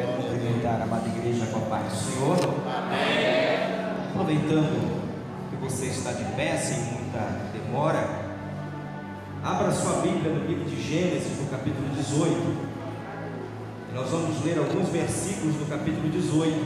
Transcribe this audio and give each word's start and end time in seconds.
Quero 0.00 0.12
cumprimentar 0.14 0.80
a 0.80 0.84
amada 0.84 1.06
igreja 1.08 1.44
com 1.52 1.58
a 1.58 1.62
paz 1.68 1.92
do 1.92 1.98
Senhor. 1.98 2.38
Amém. 2.64 4.08
Aproveitando 4.08 5.02
que 5.50 5.56
você 5.56 5.88
está 5.88 6.12
de 6.12 6.24
pé 6.36 6.56
sem 6.56 6.78
muita 6.84 7.18
demora, 7.52 8.08
abra 9.44 9.70
sua 9.70 10.00
Bíblia 10.00 10.32
no 10.32 10.46
livro 10.46 10.64
de 10.64 10.80
Gênesis, 10.80 11.38
no 11.38 11.48
capítulo 11.50 11.86
18. 11.94 12.32
E 13.90 13.94
nós 13.94 14.08
vamos 14.08 14.42
ler 14.42 14.56
alguns 14.56 14.88
versículos 14.88 15.56
do 15.56 15.68
capítulo 15.68 16.08
18. 16.08 16.56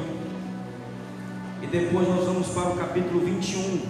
E 1.60 1.66
depois 1.66 2.08
nós 2.08 2.24
vamos 2.24 2.46
para 2.50 2.68
o 2.68 2.76
capítulo 2.76 3.18
21, 3.18 3.80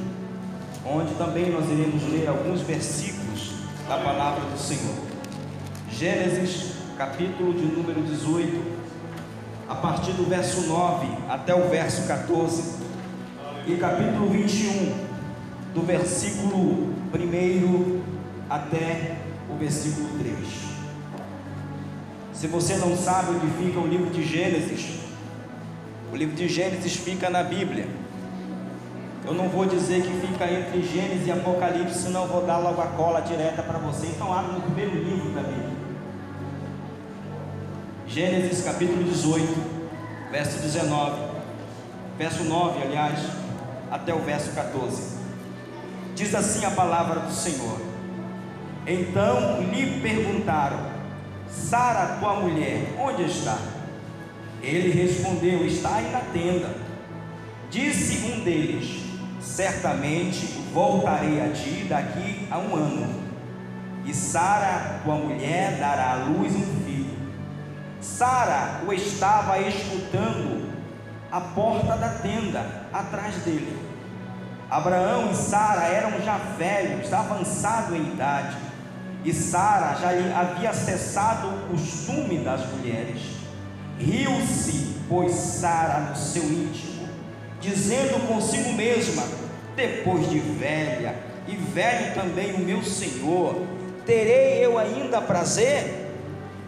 onde 0.87 1.15
também 1.17 1.51
nós 1.51 1.67
iremos 1.69 2.03
ler 2.11 2.27
alguns 2.31 2.63
versículos 2.63 3.53
da 3.87 3.99
palavra 3.99 4.41
do 4.41 4.59
Senhor. 4.59 4.95
Gênesis, 5.91 6.77
capítulo 6.97 7.53
de 7.53 7.67
número 7.67 8.01
18, 8.05 8.84
a 9.69 9.75
partir 9.75 10.13
do 10.13 10.29
verso 10.29 10.63
9 10.63 11.07
até 11.29 11.55
o 11.55 11.69
verso 11.69 12.07
14, 12.07 12.85
e 13.67 13.77
capítulo 13.77 14.29
21, 14.29 14.93
do 15.73 15.83
versículo 15.83 16.93
1 17.15 18.03
até 18.51 19.17
o 19.49 19.57
versículo 19.57 20.09
3. 20.19 20.37
Se 22.35 22.47
você 22.47 22.77
não 22.77 22.95
sabe 22.95 23.31
onde 23.31 23.47
fica 23.65 23.79
o 23.81 23.87
livro 23.87 24.11
de 24.11 24.23
Gênesis, 24.23 24.99
o 26.13 26.17
livro 26.17 26.37
de 26.37 26.47
Gênesis 26.47 26.97
fica 26.97 27.31
na 27.31 27.43
Bíblia. 27.43 27.89
Eu 29.25 29.33
não 29.33 29.49
vou 29.49 29.65
dizer 29.65 30.03
que 30.03 30.27
fica 30.27 30.45
entre 30.45 30.83
Gênesis 30.83 31.27
e 31.27 31.33
Apocalipse, 31.33 32.13
eu 32.13 32.27
vou 32.27 32.45
dar 32.45 32.59
logo 32.59 32.83
a 32.83 32.89
cola 32.89 33.21
direta 33.21 33.63
para 33.63 33.79
você. 33.79 34.09
Então 34.09 34.31
abra 34.31 34.53
no 34.53 34.61
primeiro 34.61 34.93
livro. 34.93 35.24
Gênesis 38.15 38.63
capítulo 38.65 39.03
18, 39.03 39.45
verso 40.31 40.63
19, 40.63 41.21
verso 42.17 42.45
9, 42.45 42.81
aliás, 42.81 43.19
até 43.91 44.15
o 44.15 44.21
verso 44.21 44.53
14. 44.53 45.17
Diz 46.15 46.33
assim 46.33 46.65
a 46.65 46.71
palavra 46.71 47.23
do 47.23 47.33
Senhor: 47.33 47.81
Então 48.87 49.61
lhe 49.63 49.99
perguntaram: 50.01 50.79
Sara, 51.49 52.19
tua 52.21 52.35
mulher, 52.37 52.95
onde 53.01 53.25
está? 53.25 53.59
Ele 54.63 54.93
respondeu: 54.93 55.67
Está 55.67 55.97
aí 55.97 56.09
na 56.13 56.21
tenda. 56.21 56.73
Disse 57.69 58.31
um 58.31 58.45
deles: 58.45 59.07
Certamente 59.41 60.47
voltarei 60.73 61.41
a 61.41 61.49
ti 61.49 61.85
daqui 61.89 62.47
a 62.49 62.59
um 62.59 62.77
ano, 62.77 63.13
e 64.05 64.15
Sara, 64.15 65.01
tua 65.03 65.17
mulher, 65.17 65.79
dará 65.81 66.13
à 66.13 66.15
luz 66.27 66.55
um 66.55 66.84
Sara 68.05 68.83
o 68.87 68.93
estava 68.93 69.59
escutando 69.59 70.71
à 71.33 71.41
porta 71.41 71.97
da 71.97 72.11
tenda, 72.11 72.63
atrás 72.93 73.35
dele. 73.37 73.79
Abraão 74.71 75.31
e 75.33 75.35
Sara 75.35 75.85
eram 75.87 76.21
já 76.23 76.37
velhos, 76.59 77.11
avançados 77.13 77.97
em 77.97 78.13
idade, 78.13 78.57
e 79.25 79.33
Sara 79.33 79.97
já 79.97 80.11
havia 80.39 80.75
cessado 80.75 81.49
o 81.49 81.69
costume 81.71 82.41
das 82.41 82.67
mulheres. 82.73 83.23
Riu-se, 83.99 84.97
pois 85.09 85.33
Sara 85.33 86.01
no 86.11 86.17
seu 86.17 86.45
íntimo, 86.45 87.09
dizendo 87.59 88.29
consigo 88.29 88.75
mesma: 88.75 89.23
Depois 89.75 90.29
de 90.29 90.39
velha, 90.41 91.15
e 91.49 91.57
velho 91.57 92.15
também 92.15 92.53
o 92.53 92.59
meu 92.59 92.83
senhor, 92.83 93.63
terei 94.05 94.63
eu 94.63 94.79
ainda 94.79 95.23
prazer? 95.23 96.04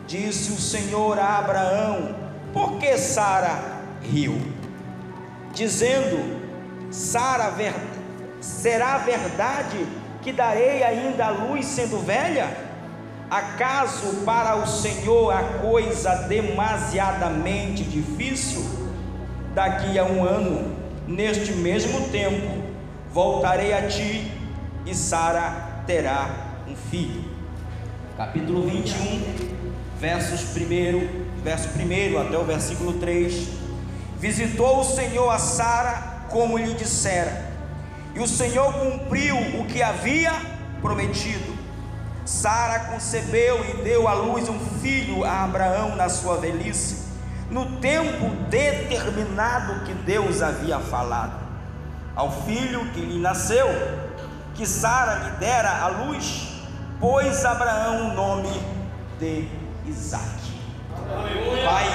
Disse 0.07 0.53
o 0.53 0.57
Senhor 0.57 1.19
a 1.19 1.39
Abraão: 1.39 2.15
Por 2.53 2.79
que 2.79 2.97
Sara 2.97 3.83
riu? 4.01 4.41
Dizendo: 5.53 6.41
Sara, 6.91 7.51
ver... 7.51 7.75
será 8.41 8.98
verdade 8.98 9.85
que 10.23 10.33
darei 10.33 10.85
ainda 10.85 11.27
a 11.27 11.30
luz 11.30 11.67
sendo 11.67 11.98
velha? 11.98 12.67
Acaso 13.29 14.23
para 14.25 14.55
o 14.55 14.67
Senhor 14.69 15.33
a 15.33 15.42
coisa 15.58 16.14
demasiadamente 16.29 17.83
difícil? 17.83 18.64
Daqui 19.55 19.98
a 19.98 20.05
um 20.05 20.23
ano, 20.23 20.77
neste 21.09 21.53
mesmo 21.53 22.09
tempo, 22.11 22.63
voltarei 23.11 23.73
a 23.73 23.89
ti 23.89 24.30
e 24.85 24.95
Sara 24.95 25.83
terá 25.85 26.29
um 26.69 26.77
filho. 26.77 27.25
Capítulo 28.17 28.69
21 28.69 29.55
versos 29.98 30.40
1, 30.57 31.42
verso 31.42 31.68
1 31.68 32.20
até 32.20 32.39
o 32.39 32.45
versículo 32.45 32.95
3. 32.95 33.48
Visitou 34.18 34.80
o 34.80 34.84
Senhor 34.84 35.30
a 35.30 35.39
Sara 35.39 36.27
como 36.30 36.58
lhe 36.58 36.74
dissera, 36.74 37.51
e 38.14 38.20
o 38.20 38.27
Senhor 38.27 38.73
cumpriu 38.73 39.36
o 39.61 39.67
que 39.67 39.83
havia 39.83 40.33
prometido. 40.80 41.56
Sara 42.24 42.80
concebeu 42.80 43.64
e 43.64 43.85
deu 43.85 44.08
à 44.08 44.14
luz 44.14 44.48
um 44.48 44.58
filho 44.80 45.24
a 45.24 45.45
Abraão 45.45 45.95
na 45.95 46.08
sua 46.08 46.39
velhice, 46.39 47.06
no 47.51 47.79
tempo 47.79 48.29
determinado 48.51 49.85
que 49.85 49.95
Deus 49.95 50.42
havia 50.42 50.80
falado. 50.80 51.46
Ao 52.17 52.42
filho 52.42 52.90
que 52.92 53.01
lhe 53.01 53.20
nasceu, 53.20 53.68
que 54.55 54.67
Sara 54.67 55.24
lhe 55.24 55.30
dera 55.36 55.83
à 55.83 55.89
luz, 55.89 56.48
pôs 56.98 57.45
Abraão 57.45 58.11
o 58.11 58.14
nome 58.14 58.61
de 59.20 59.48
Isaac. 59.89 60.41
Pai, 61.64 61.86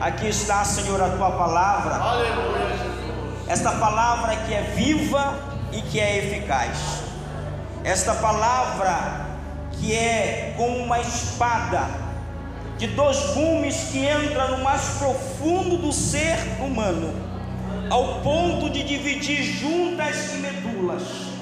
aqui 0.00 0.28
está, 0.28 0.64
Senhor, 0.64 1.00
a 1.00 1.08
tua 1.10 1.30
palavra. 1.30 2.00
Esta 3.48 3.72
palavra 3.72 4.36
que 4.36 4.52
é 4.52 4.62
viva 4.74 5.34
e 5.72 5.80
que 5.82 5.98
é 5.98 6.18
eficaz. 6.18 7.02
Esta 7.84 8.14
palavra 8.14 9.26
que 9.72 9.94
é 9.94 10.54
como 10.56 10.78
uma 10.78 11.00
espada 11.00 11.88
de 12.78 12.88
dois 12.88 13.18
gumes 13.34 13.88
que 13.90 14.04
entra 14.04 14.48
no 14.48 14.62
mais 14.62 14.82
profundo 14.98 15.78
do 15.78 15.92
ser 15.92 16.36
humano, 16.60 17.14
ao 17.88 18.20
ponto 18.20 18.68
de 18.68 18.82
dividir 18.82 19.42
juntas 19.42 20.34
e 20.34 20.38
medulas 20.38 21.35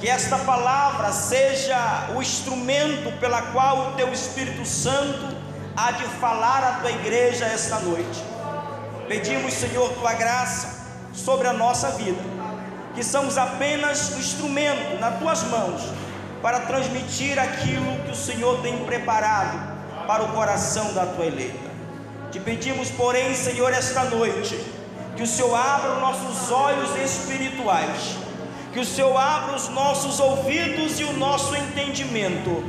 que 0.00 0.08
esta 0.08 0.38
palavra 0.38 1.12
seja 1.12 2.08
o 2.16 2.22
instrumento 2.22 3.12
pela 3.20 3.42
qual 3.52 3.90
o 3.90 3.92
teu 3.92 4.10
Espírito 4.10 4.64
Santo 4.64 5.36
há 5.76 5.90
de 5.92 6.04
falar 6.04 6.64
à 6.64 6.72
tua 6.80 6.90
igreja 6.90 7.44
esta 7.44 7.78
noite. 7.80 8.24
Pedimos, 9.06 9.52
Senhor, 9.52 9.92
tua 9.92 10.14
graça 10.14 10.88
sobre 11.12 11.46
a 11.48 11.52
nossa 11.52 11.90
vida, 11.90 12.22
que 12.94 13.04
somos 13.04 13.36
apenas 13.36 14.12
o 14.16 14.18
instrumento 14.18 14.98
nas 14.98 15.18
tuas 15.18 15.42
mãos 15.42 15.82
para 16.40 16.60
transmitir 16.60 17.38
aquilo 17.38 18.02
que 18.04 18.12
o 18.12 18.16
Senhor 18.16 18.62
tem 18.62 18.78
preparado 18.86 19.58
para 20.06 20.22
o 20.22 20.32
coração 20.32 20.94
da 20.94 21.04
tua 21.04 21.26
eleita. 21.26 21.70
Te 22.30 22.40
pedimos, 22.40 22.90
porém, 22.90 23.34
Senhor, 23.34 23.70
esta 23.74 24.04
noite, 24.04 24.58
que 25.14 25.22
o 25.22 25.26
Senhor 25.26 25.54
abra 25.54 25.92
os 25.92 26.00
nossos 26.00 26.50
olhos 26.50 26.96
espirituais 26.96 28.29
que 28.72 28.78
o 28.78 28.84
Senhor 28.84 29.16
abra 29.16 29.56
os 29.56 29.68
nossos 29.68 30.20
ouvidos 30.20 31.00
e 31.00 31.04
o 31.04 31.12
nosso 31.14 31.54
entendimento, 31.56 32.62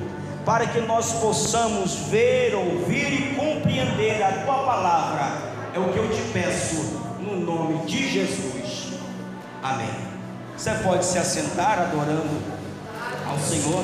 para 0.46 0.66
que 0.66 0.80
nós 0.82 1.14
possamos 1.14 1.94
ver, 2.10 2.56
ouvir 2.56 3.14
e 3.14 3.36
compreender 3.36 4.22
a 4.24 4.44
tua 4.44 4.64
palavra. 4.64 5.52
É 5.74 5.80
o 5.80 5.94
que 5.94 5.98
eu 5.98 6.10
te 6.10 6.22
peço, 6.34 7.00
no 7.20 7.40
nome 7.40 7.86
de 7.86 8.10
Jesus. 8.10 8.94
Amém. 9.62 9.90
Você 10.58 10.72
pode 10.84 11.06
se 11.06 11.18
assentar 11.18 11.80
adorando 11.80 12.42
ao 13.28 13.38
Senhor. 13.40 13.84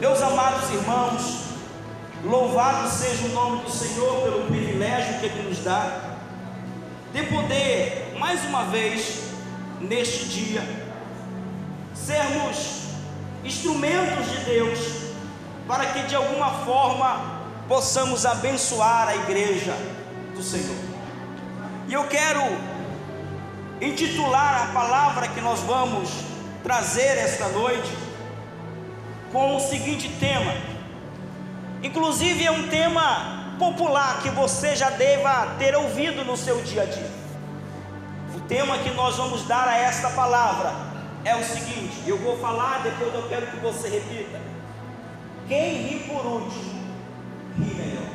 Meus 0.00 0.22
amados 0.22 0.70
irmãos, 0.70 1.48
louvado 2.24 2.88
seja 2.88 3.26
o 3.26 3.32
nome 3.32 3.62
do 3.62 3.70
Senhor 3.70 4.22
pelo 4.22 4.46
privilégio 4.46 5.20
que 5.20 5.26
Ele 5.26 5.48
nos 5.50 5.58
dá 5.58 6.16
de 7.12 7.22
poder, 7.24 8.14
mais 8.18 8.44
uma 8.44 8.64
vez, 8.64 9.27
neste 9.80 10.26
dia, 10.26 10.62
sermos 11.94 12.88
instrumentos 13.44 14.30
de 14.30 14.44
Deus, 14.44 14.78
para 15.66 15.86
que 15.86 16.02
de 16.04 16.14
alguma 16.14 16.50
forma 16.64 17.38
possamos 17.68 18.24
abençoar 18.24 19.08
a 19.08 19.16
igreja 19.16 19.74
do 20.34 20.42
Senhor. 20.42 20.76
E 21.86 21.92
eu 21.92 22.04
quero 22.06 22.42
intitular 23.80 24.68
a 24.68 24.72
palavra 24.72 25.28
que 25.28 25.40
nós 25.40 25.60
vamos 25.60 26.10
trazer 26.62 27.18
esta 27.18 27.48
noite 27.48 27.90
com 29.32 29.56
o 29.56 29.60
seguinte 29.60 30.08
tema. 30.18 30.52
Inclusive 31.82 32.44
é 32.44 32.50
um 32.50 32.68
tema 32.68 33.54
popular 33.58 34.20
que 34.22 34.30
você 34.30 34.74
já 34.74 34.90
deva 34.90 35.54
ter 35.58 35.76
ouvido 35.76 36.24
no 36.24 36.36
seu 36.36 36.60
dia 36.62 36.82
a 36.82 36.86
dia. 36.86 37.17
Tema 38.48 38.78
que 38.78 38.90
nós 38.92 39.14
vamos 39.16 39.42
dar 39.42 39.68
a 39.68 39.76
esta 39.76 40.08
palavra 40.08 40.72
é 41.22 41.36
o 41.36 41.44
seguinte: 41.44 42.02
eu 42.06 42.16
vou 42.16 42.38
falar, 42.38 42.82
depois 42.82 43.14
eu 43.14 43.28
quero 43.28 43.46
que 43.48 43.56
você 43.58 43.88
repita. 43.90 44.40
Quem 45.46 45.82
ri 45.82 45.98
por 46.08 46.24
último, 46.24 46.82
ri 47.58 47.74
melhor. 47.74 48.08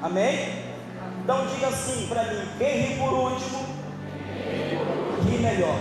Amém? 0.00 0.64
Então 1.22 1.46
diga 1.48 1.68
assim 1.68 2.06
para 2.06 2.24
mim: 2.24 2.48
quem 2.56 2.80
ri 2.80 2.98
por 2.98 3.12
último, 3.12 3.66
ri 5.28 5.38
melhor. 5.38 5.78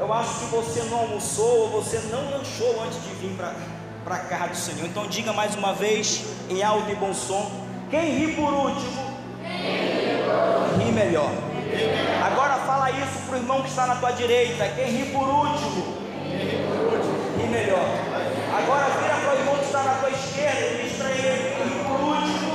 Eu 0.00 0.10
acho 0.10 0.38
que 0.38 0.44
você 0.46 0.84
não 0.84 1.00
almoçou 1.00 1.64
ou 1.64 1.82
você 1.82 1.98
não 2.10 2.30
lanchou 2.30 2.82
antes 2.84 3.02
de 3.02 3.10
vir 3.16 3.36
para 3.36 4.14
a 4.14 4.18
casa 4.20 4.48
do 4.48 4.56
Senhor. 4.56 4.86
Então 4.86 5.06
diga 5.06 5.34
mais 5.34 5.54
uma 5.54 5.74
vez, 5.74 6.24
em 6.48 6.62
alto 6.62 6.90
e 6.90 6.94
bom 6.94 7.12
som: 7.12 7.50
quem 7.90 8.18
ri 8.18 8.34
por 8.34 8.50
último, 8.54 9.14
ri 10.78 10.90
melhor. 10.90 11.47
Agora 12.24 12.54
fala 12.66 12.90
isso 12.90 13.26
para 13.26 13.34
o 13.34 13.38
irmão 13.38 13.62
que 13.62 13.68
está 13.68 13.86
na 13.86 13.96
tua 13.96 14.12
direita: 14.12 14.68
quem 14.68 14.86
ri 14.86 15.12
por 15.12 15.28
último, 15.28 15.98
ri 17.36 17.46
melhor. 17.46 17.86
Agora 18.56 18.86
vira 19.00 19.14
para 19.14 19.34
o 19.34 19.38
irmão 19.38 19.56
que 19.56 19.64
está 19.64 19.82
na 19.82 19.94
tua 19.94 20.10
esquerda 20.10 20.60
e 20.60 20.82
diz 20.82 20.96
para 20.96 21.10
ele: 21.10 21.54
ri 21.64 21.84
por 21.84 22.00
último, 22.00 22.50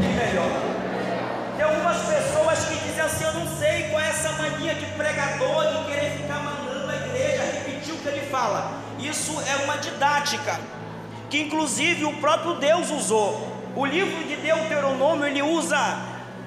ri 0.00 0.08
melhor. 0.08 0.50
Tem 1.56 1.64
algumas 1.64 1.98
pessoas 1.98 2.64
que 2.66 2.74
dizem 2.86 3.00
assim: 3.00 3.24
Eu 3.24 3.32
não 3.34 3.58
sei 3.58 3.88
qual 3.90 4.00
é 4.00 4.08
essa 4.08 4.32
mania 4.32 4.74
de 4.74 4.86
pregador 4.86 5.66
de 5.66 5.90
querer 5.90 6.10
ficar 6.12 6.40
mandando 6.42 6.90
a 6.90 6.96
igreja 6.96 7.42
repetir 7.42 7.94
o 7.94 7.98
que 7.98 8.08
ele 8.08 8.26
fala. 8.30 8.78
Isso 8.98 9.32
é 9.40 9.64
uma 9.64 9.76
didática 9.76 10.60
que, 11.30 11.40
inclusive, 11.40 12.04
o 12.04 12.14
próprio 12.14 12.54
Deus 12.54 12.90
usou. 12.90 13.56
O 13.76 13.84
livro 13.84 14.24
de 14.24 14.36
Deuteronômio 14.36 15.26
ele 15.26 15.42
usa 15.42 15.76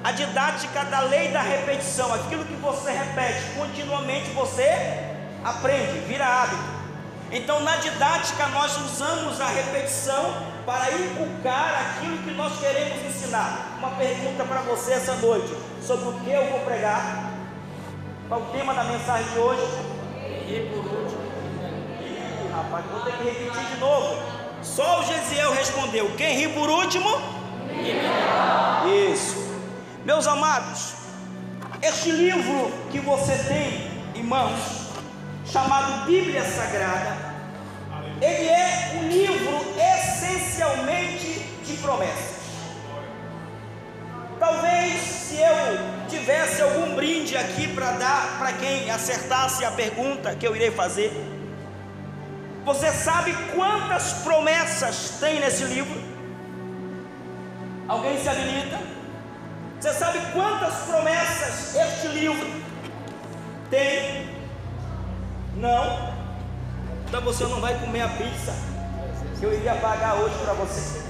a 0.03 0.11
didática 0.11 0.85
da 0.85 1.01
lei 1.01 1.29
da 1.29 1.41
repetição. 1.41 2.13
Aquilo 2.13 2.45
que 2.45 2.55
você 2.55 2.91
repete 2.91 3.51
continuamente 3.55 4.29
você 4.31 5.11
aprende, 5.43 5.99
vira 6.07 6.25
hábito. 6.25 6.81
Então, 7.31 7.61
na 7.61 7.77
didática, 7.77 8.47
nós 8.47 8.77
usamos 8.77 9.39
a 9.39 9.47
repetição 9.47 10.35
para 10.65 10.91
inculcar 10.91 11.95
aquilo 11.97 12.17
que 12.19 12.31
nós 12.31 12.59
queremos 12.59 13.05
ensinar. 13.05 13.77
Uma 13.77 13.91
pergunta 13.91 14.43
para 14.43 14.61
você 14.61 14.93
essa 14.93 15.15
noite: 15.15 15.53
sobre 15.81 16.09
o 16.09 16.13
que 16.19 16.29
eu 16.29 16.45
vou 16.51 16.59
pregar? 16.61 17.31
Qual 18.27 18.41
o 18.41 18.45
tema 18.45 18.73
da 18.73 18.83
mensagem 18.83 19.31
de 19.31 19.39
hoje? 19.39 19.61
E 20.47 20.69
por 20.73 20.85
último, 20.85 21.21
Ih, 22.01 22.51
rapaz, 22.53 22.85
vou 22.91 23.01
ter 23.01 23.13
que 23.13 23.23
repetir 23.23 23.65
de 23.65 23.77
novo. 23.79 24.21
Só 24.61 24.99
o 24.99 25.05
Gesiel 25.05 25.53
respondeu: 25.53 26.11
Quem 26.17 26.35
ri 26.35 26.49
por 26.49 26.69
último? 26.69 27.09
Isso, 29.13 29.40
meus 30.05 30.27
amados. 30.27 30.93
Este 31.81 32.11
livro 32.11 32.71
que 32.91 32.99
você 32.99 33.35
tem 33.47 33.91
em 34.15 34.23
mãos 34.23 34.89
chamado 35.45 36.05
Bíblia 36.05 36.43
Sagrada, 36.43 37.17
ele 38.21 38.47
é 38.47 38.99
um 38.99 39.07
livro 39.07 39.59
essencialmente 39.77 41.39
de 41.65 41.77
promessas. 41.77 42.41
Talvez 44.39 45.01
se 45.01 45.35
eu 45.35 46.09
tivesse 46.09 46.61
algum 46.61 46.95
brinde 46.95 47.37
aqui 47.37 47.67
para 47.67 47.91
dar 47.91 48.37
para 48.39 48.53
quem 48.53 48.89
acertasse 48.89 49.63
a 49.65 49.71
pergunta 49.71 50.35
que 50.35 50.47
eu 50.47 50.55
irei 50.55 50.71
fazer, 50.71 51.11
você 52.65 52.91
sabe 52.91 53.33
quantas 53.55 54.13
promessas 54.13 55.17
tem 55.19 55.39
nesse 55.39 55.63
livro? 55.63 55.99
Alguém 57.87 58.17
se 58.19 58.29
habilita? 58.29 59.00
Você 59.81 59.93
sabe 59.95 60.19
quantas 60.31 60.75
promessas 60.85 61.75
este 61.75 62.07
livro 62.09 62.47
tem? 63.71 64.29
Não. 65.55 66.13
Então 67.07 67.21
você 67.21 67.45
não 67.45 67.59
vai 67.59 67.73
comer 67.79 68.01
a 68.01 68.09
pizza 68.09 68.53
que 69.39 69.43
eu 69.43 69.51
iria 69.51 69.73
pagar 69.73 70.17
hoje 70.17 70.35
para 70.43 70.53
você. 70.53 71.01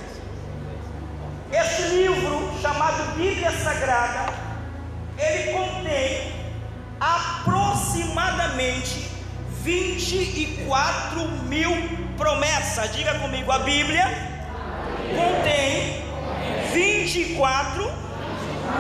Este 1.52 1.82
livro, 1.82 2.50
chamado 2.62 3.18
Bíblia 3.18 3.52
Sagrada, 3.52 4.34
ele 5.18 5.52
contém 5.52 6.34
aproximadamente 6.98 9.12
24 9.64 11.28
mil 11.44 11.72
promessas. 12.16 12.90
Diga 12.96 13.20
comigo, 13.20 13.52
a 13.52 13.60
Bíblia 13.60 14.06
contém 15.14 16.06
24 16.72 18.01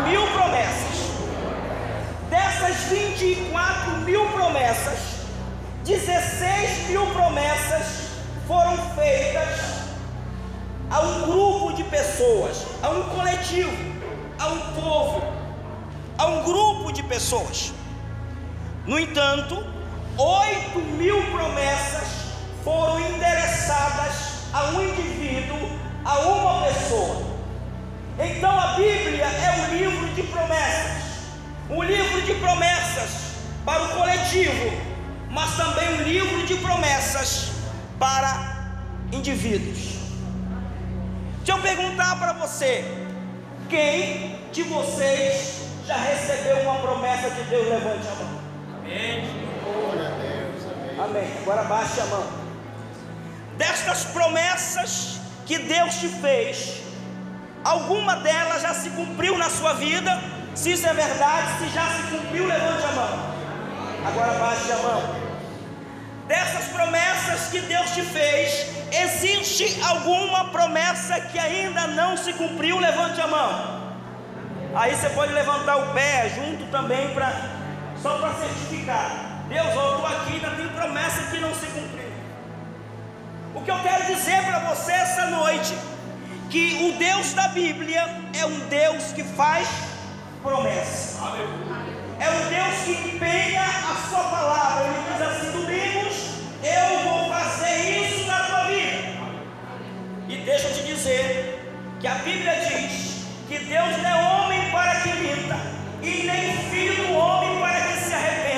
mil 0.07 0.25
promessas. 0.27 1.11
Dessas 2.29 2.75
24 2.89 3.97
mil 4.01 4.25
promessas, 4.29 4.99
16 5.83 6.89
mil 6.89 7.05
promessas 7.07 8.09
foram 8.47 8.77
feitas 8.95 9.81
a 10.89 11.01
um 11.01 11.21
grupo 11.21 11.73
de 11.73 11.83
pessoas, 11.85 12.65
a 12.81 12.89
um 12.89 13.03
coletivo, 13.15 13.71
a 14.37 14.47
um 14.47 14.59
povo, 14.73 15.21
a 16.17 16.25
um 16.25 16.43
grupo 16.43 16.91
de 16.91 17.03
pessoas. 17.03 17.73
No 18.85 18.99
entanto, 18.99 19.63
8 20.17 20.79
mil 20.97 21.21
promessas 21.31 22.07
foram 22.63 22.99
endereçadas 22.99 24.45
a 24.53 24.65
um 24.71 24.80
de 30.21 30.27
promessas, 30.27 31.03
um 31.69 31.83
livro 31.83 32.21
de 32.21 32.33
promessas 32.35 33.09
para 33.65 33.83
o 33.83 33.89
coletivo, 33.89 34.71
mas 35.29 35.55
também 35.57 35.89
um 35.95 36.01
livro 36.03 36.45
de 36.45 36.55
promessas 36.55 37.51
para 37.97 38.81
indivíduos. 39.11 39.95
Deixa 41.37 41.53
eu 41.53 41.59
perguntar 41.59 42.19
para 42.19 42.33
você: 42.33 42.83
quem 43.69 44.39
de 44.51 44.63
vocês 44.63 45.61
já 45.87 45.97
recebeu 45.97 46.57
uma 46.61 46.79
promessa 46.79 47.29
de 47.31 47.43
Deus? 47.43 47.67
Levante 47.67 48.07
a 48.07 48.15
mão. 48.15 48.41
Amém. 48.79 49.51
Amém. 51.03 51.37
Agora 51.41 51.63
baixe 51.63 51.99
a 51.99 52.05
mão. 52.05 52.41
Destas 53.57 54.05
promessas 54.05 55.19
que 55.45 55.57
Deus 55.57 55.95
te 55.95 56.07
fez, 56.07 56.80
alguma 57.63 58.15
delas 58.17 58.61
já 58.61 58.73
se 58.73 58.89
cumpriu 58.91 59.37
na 59.37 59.49
sua 59.49 59.73
vida? 59.73 60.19
Se 60.55 60.73
isso 60.73 60.87
é 60.87 60.93
verdade, 60.93 61.47
se 61.59 61.69
já 61.69 61.87
se 61.87 62.03
cumpriu, 62.11 62.45
levante 62.45 62.83
a 62.83 62.91
mão. 62.91 63.31
Agora 64.05 64.33
baixe 64.33 64.71
a 64.71 64.77
mão. 64.77 65.15
Dessas 66.27 66.65
promessas 66.65 67.49
que 67.49 67.59
Deus 67.61 67.91
te 67.91 68.01
fez, 68.03 68.67
existe 68.91 69.81
alguma 69.83 70.45
promessa 70.49 71.19
que 71.19 71.37
ainda 71.37 71.87
não 71.87 72.15
se 72.15 72.33
cumpriu? 72.33 72.79
Levante 72.79 73.19
a 73.21 73.27
mão. 73.27 73.81
Aí 74.73 74.95
você 74.95 75.09
pode 75.09 75.33
levantar 75.33 75.75
o 75.77 75.93
pé 75.93 76.31
junto 76.33 76.65
também 76.71 77.13
para 77.13 77.33
só 78.01 78.17
para 78.17 78.33
certificar. 78.35 79.43
Deus, 79.47 79.67
eu 79.67 79.91
estou 79.91 80.07
aqui, 80.07 80.33
ainda 80.33 80.51
tem 80.51 80.67
promessa 80.69 81.23
que 81.29 81.39
não 81.39 81.53
se 81.53 81.65
cumpriu. 81.67 82.11
O 83.53 83.61
que 83.61 83.69
eu 83.69 83.79
quero 83.79 84.05
dizer 84.05 84.41
para 84.45 84.59
você 84.59 84.93
essa 84.93 85.25
noite, 85.25 85.75
que 86.51 86.83
o 86.83 86.99
Deus 86.99 87.33
da 87.33 87.47
Bíblia 87.47 88.03
é 88.37 88.45
um 88.45 88.59
Deus 88.67 89.13
que 89.13 89.23
faz 89.23 89.69
promessa. 90.43 91.19
É 92.19 92.29
um 92.29 92.49
Deus 92.49 92.83
que 92.83 93.15
empenha 93.15 93.63
a 93.63 94.09
sua 94.09 94.23
palavra. 94.25 94.83
Ele 94.85 94.95
diz 95.11 95.21
assim: 95.21 95.51
Domingos, 95.53 96.15
eu 96.61 97.09
vou 97.09 97.29
fazer 97.29 98.05
isso 98.05 98.27
na 98.27 98.39
tua 98.39 98.65
vida. 98.65 99.21
E 100.27 100.37
deixa 100.43 100.67
eu 100.67 100.73
te 100.73 100.83
dizer 100.83 101.73
que 102.01 102.07
a 102.07 102.15
Bíblia 102.15 102.53
diz 102.67 103.25
que 103.47 103.57
Deus 103.57 103.97
não 104.03 104.09
é 104.09 104.43
homem 104.43 104.71
para 104.71 104.95
que 104.95 105.09
minta, 105.09 105.57
e 106.01 106.23
nem 106.25 106.69
filho 106.69 107.07
do 107.07 107.13
homem 107.13 107.59
para 107.59 107.79
que 107.79 107.97
se 107.97 108.13
arrependa. 108.13 108.50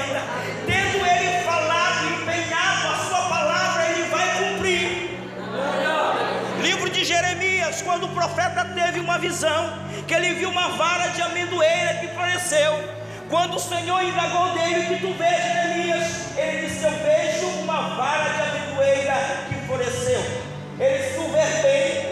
Quando 7.81 8.05
o 8.05 8.09
profeta 8.09 8.65
teve 8.65 8.99
uma 8.99 9.17
visão, 9.17 9.73
que 10.07 10.13
ele 10.13 10.33
viu 10.33 10.49
uma 10.49 10.69
vara 10.69 11.09
de 11.09 11.21
amendoeira 11.21 11.95
que 11.95 12.07
floresceu. 12.09 12.73
Quando 13.29 13.55
o 13.55 13.59
Senhor 13.59 14.03
indagou 14.03 14.51
dele, 14.53 14.85
que 14.87 15.01
tu 15.01 15.13
vês, 15.13 15.43
Jeremias, 15.43 16.37
ele 16.37 16.67
disse: 16.67 16.83
Eu 16.83 16.91
vejo 16.91 17.47
uma 17.63 17.95
vara 17.95 18.29
de 18.29 18.41
amendoeira 18.41 19.13
que 19.49 19.55
floresceu. 19.65 20.21
Ele 20.79 20.97
disse: 20.97 21.15
Tu 21.15 21.31
vês 21.31 21.61
bem, 21.61 22.02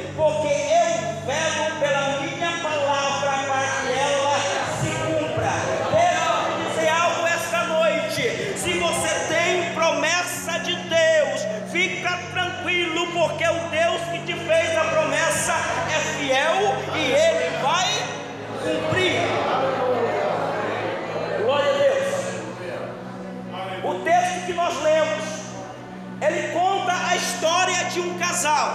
casal, 28.32 28.72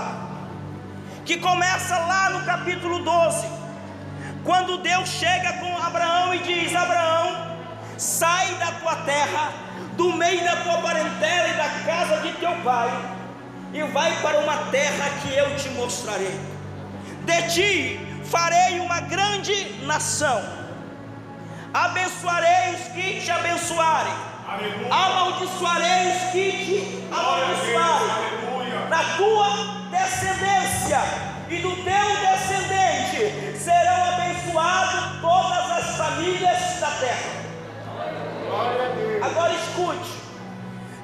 que 1.24 1.38
começa 1.38 1.96
lá 1.96 2.28
no 2.28 2.44
capítulo 2.44 2.98
12, 2.98 3.46
Quando 4.44 4.78
Deus 4.78 5.08
chega 5.08 5.54
com 5.54 5.76
Abraão 5.78 6.34
e 6.34 6.38
diz: 6.40 6.74
Abraão, 6.76 7.56
sai 7.96 8.54
da 8.56 8.70
tua 8.72 8.94
terra, 8.96 9.50
do 9.96 10.12
meio 10.12 10.44
da 10.44 10.56
tua 10.56 10.78
parentela 10.82 11.48
e 11.48 11.54
da 11.54 11.68
casa 11.84 12.20
de 12.20 12.32
teu 12.34 12.52
pai, 12.62 12.90
e 13.72 13.82
vai 13.84 14.14
para 14.20 14.38
uma 14.40 14.56
terra 14.70 15.10
que 15.22 15.34
eu 15.34 15.56
te 15.56 15.70
mostrarei. 15.70 16.38
De 17.24 17.42
ti 17.48 18.20
farei 18.24 18.78
uma 18.78 19.00
grande 19.00 19.82
nação, 19.84 20.40
abençoarei 21.74 22.74
os 22.74 22.88
que 22.92 23.20
te 23.22 23.30
abençoarem, 23.32 24.14
amaldiçoarei 24.90 26.12
os 26.14 26.30
que 26.30 26.52
te 26.64 27.08
amaldiçoarem, 27.10 28.45
na 28.88 29.16
tua 29.16 29.88
descendência 29.90 31.00
e 31.48 31.56
do 31.58 31.76
teu 31.76 32.16
descendente 32.20 33.58
serão 33.58 34.04
abençoadas 34.04 35.20
todas 35.20 35.70
as 35.70 35.96
famílias 35.96 36.80
da 36.80 36.90
terra. 36.90 37.46
Agora 39.22 39.52
escute, 39.54 40.10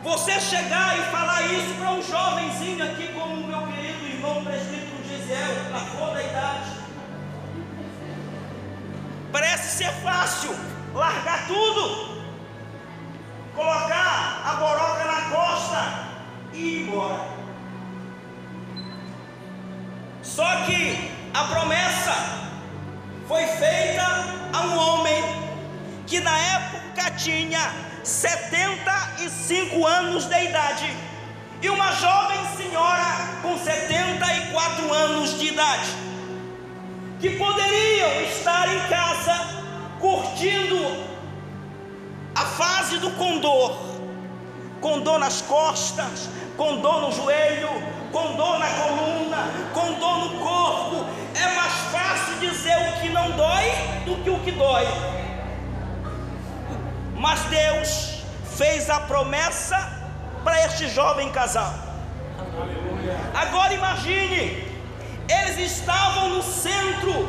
você 0.02 0.40
chegar 0.40 0.98
e 0.98 1.02
falar 1.10 1.42
isso 1.42 1.74
para 1.74 1.90
um 1.90 2.02
jovenzinho 2.02 2.84
aqui, 2.84 3.08
como 3.12 3.34
o 3.34 3.46
meu 3.46 3.62
querido 3.72 4.06
irmão 4.06 4.44
presbítero 4.44 5.02
Gisel, 5.04 5.70
na 5.70 5.78
flor 5.78 6.14
da 6.14 6.22
idade, 6.22 6.82
Parece 9.32 9.78
ser 9.78 9.90
fácil 10.02 10.54
largar 10.92 11.46
tudo, 11.46 12.22
colocar 13.54 14.42
a 14.44 14.54
boroca 14.56 15.04
na 15.04 15.34
costa 15.34 16.08
e 16.52 16.58
ir 16.58 16.82
embora. 16.82 17.41
Só 20.34 20.64
que 20.64 21.10
a 21.34 21.44
promessa 21.44 22.14
foi 23.28 23.46
feita 23.46 24.02
a 24.50 24.60
um 24.62 24.78
homem 24.78 25.22
que 26.06 26.20
na 26.20 26.38
época 26.38 27.10
tinha 27.18 27.60
75 28.02 29.86
anos 29.86 30.24
de 30.24 30.44
idade 30.44 30.96
e 31.60 31.68
uma 31.68 31.92
jovem 31.92 32.38
senhora 32.56 33.28
com 33.42 33.58
74 33.58 34.94
anos 34.94 35.38
de 35.38 35.48
idade 35.48 35.90
que 37.20 37.28
poderiam 37.36 38.22
estar 38.22 38.74
em 38.74 38.80
casa 38.88 39.34
curtindo 40.00 41.12
a 42.34 42.46
fase 42.46 42.96
do 42.96 43.10
condor, 43.10 43.76
com 44.80 45.00
dor 45.00 45.18
nas 45.18 45.42
costas, 45.42 46.30
com 46.56 46.80
dor 46.80 47.02
no 47.02 47.12
joelho, 47.12 47.68
com 48.12 48.36
dor 48.36 48.58
na 48.58 48.68
coluna, 48.68 49.38
com 49.72 49.94
dor 49.94 50.18
no 50.18 50.38
corpo. 50.38 51.06
É 51.34 51.54
mais 51.54 51.72
fácil 51.90 52.38
dizer 52.40 52.76
o 52.76 53.00
que 53.00 53.08
não 53.08 53.30
dói 53.32 53.72
do 54.04 54.22
que 54.22 54.30
o 54.30 54.38
que 54.40 54.52
dói. 54.52 54.86
Mas 57.16 57.40
Deus 57.44 58.22
fez 58.56 58.90
a 58.90 59.00
promessa 59.00 59.76
para 60.44 60.66
este 60.66 60.88
jovem 60.88 61.30
casal. 61.30 61.72
Agora 63.34 63.72
imagine 63.72 64.70
eles 65.28 65.58
estavam 65.58 66.28
no 66.28 66.42
centro 66.42 67.28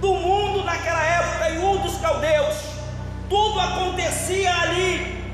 do 0.00 0.14
mundo 0.14 0.64
naquela 0.64 1.02
época, 1.02 1.50
em 1.50 1.58
Ur 1.58 1.78
dos 1.78 1.96
Caldeus. 1.98 2.56
Tudo 3.28 3.60
acontecia 3.60 4.52
ali. 4.62 5.24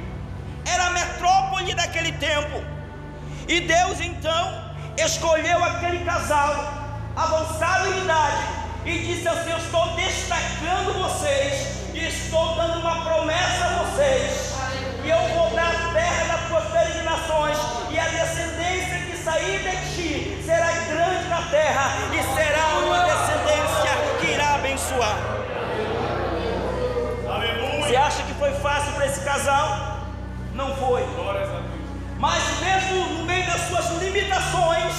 Era 0.64 0.86
a 0.86 0.90
metrópole 0.90 1.74
daquele 1.74 2.12
tempo. 2.12 2.62
E 3.48 3.60
Deus 3.60 4.00
então 4.00 4.61
escolheu 4.96 5.64
aquele 5.64 6.04
casal 6.04 6.54
avançado 7.16 7.88
em 7.88 8.04
idade 8.04 8.46
e 8.84 8.98
disse 8.98 9.28
assim: 9.28 9.50
Eu 9.50 9.58
estou 9.58 9.86
destacando 9.94 10.92
vocês 11.02 11.94
e 11.94 12.06
estou 12.06 12.56
dando 12.56 12.80
uma 12.80 13.04
promessa 13.04 13.64
a 13.64 13.84
vocês. 13.84 14.52
E 15.04 15.10
eu 15.10 15.18
vou 15.34 15.50
dar 15.50 15.68
a 15.68 15.92
terra 15.92 16.36
das 16.36 16.48
tuas 16.48 16.64
peregrinações 16.72 17.58
e 17.90 17.98
a 17.98 18.04
descendência 18.04 18.98
que 19.10 19.16
sair 19.16 19.58
de 19.58 19.94
ti 19.94 20.42
será 20.44 20.70
grande 20.70 21.28
na 21.28 21.42
terra 21.42 21.90
e 22.12 22.22
será 22.34 22.68
uma 22.78 22.98
descendência 23.04 24.20
que 24.20 24.26
irá 24.32 24.54
abençoar. 24.54 25.16
Aleluia. 27.28 27.86
Você 27.86 27.96
acha 27.96 28.22
que 28.22 28.34
foi 28.34 28.52
fácil 28.54 28.92
para 28.92 29.06
esse 29.06 29.20
casal? 29.22 29.98
Não 30.54 30.74
foi. 30.76 31.02
Mas 32.18 32.60
mesmo 32.60 33.04
no 33.06 33.24
suas 33.60 34.02
limitações, 34.02 34.94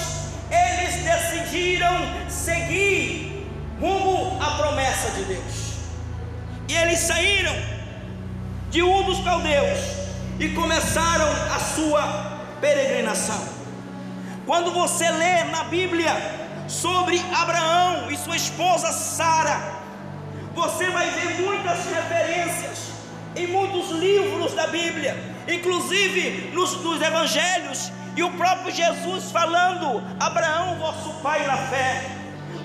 eles 0.50 1.04
decidiram 1.04 1.94
seguir 2.30 3.48
rumo 3.80 4.42
à 4.42 4.52
promessa 4.52 5.12
de 5.12 5.24
Deus. 5.26 5.74
E 6.68 6.76
eles 6.76 7.00
saíram 7.00 7.56
de 8.70 8.82
um 8.82 9.04
dos 9.04 9.20
caldeus 9.24 9.80
e 10.40 10.50
começaram 10.50 11.28
a 11.54 11.60
sua 11.60 12.40
peregrinação. 12.60 13.48
Quando 14.46 14.72
você 14.72 15.10
lê 15.10 15.44
na 15.46 15.66
Bíblia 15.66 16.12
sobre 16.68 17.22
Abraão 17.34 18.10
e 18.12 18.18
sua 18.18 18.36
esposa 18.36 18.92
Sara, 18.92 19.84
você 20.54 20.90
vai 20.90 21.10
ver 21.12 21.42
muitas 21.42 21.86
referências 21.86 22.94
em 23.36 23.48
muitos 23.48 23.90
livros 23.92 24.54
da 24.54 24.68
Bíblia, 24.68 25.18
inclusive 25.48 26.52
nos, 26.54 26.82
nos 26.84 27.02
evangelhos, 27.02 27.92
e 28.16 28.24
o 28.24 28.32
próprio 28.32 28.72
Jesus 28.72 29.32
falando: 29.32 30.04
Abraão, 30.20 30.76
vosso 30.76 31.10
pai 31.22 31.46
na 31.46 31.58
fé. 31.58 32.10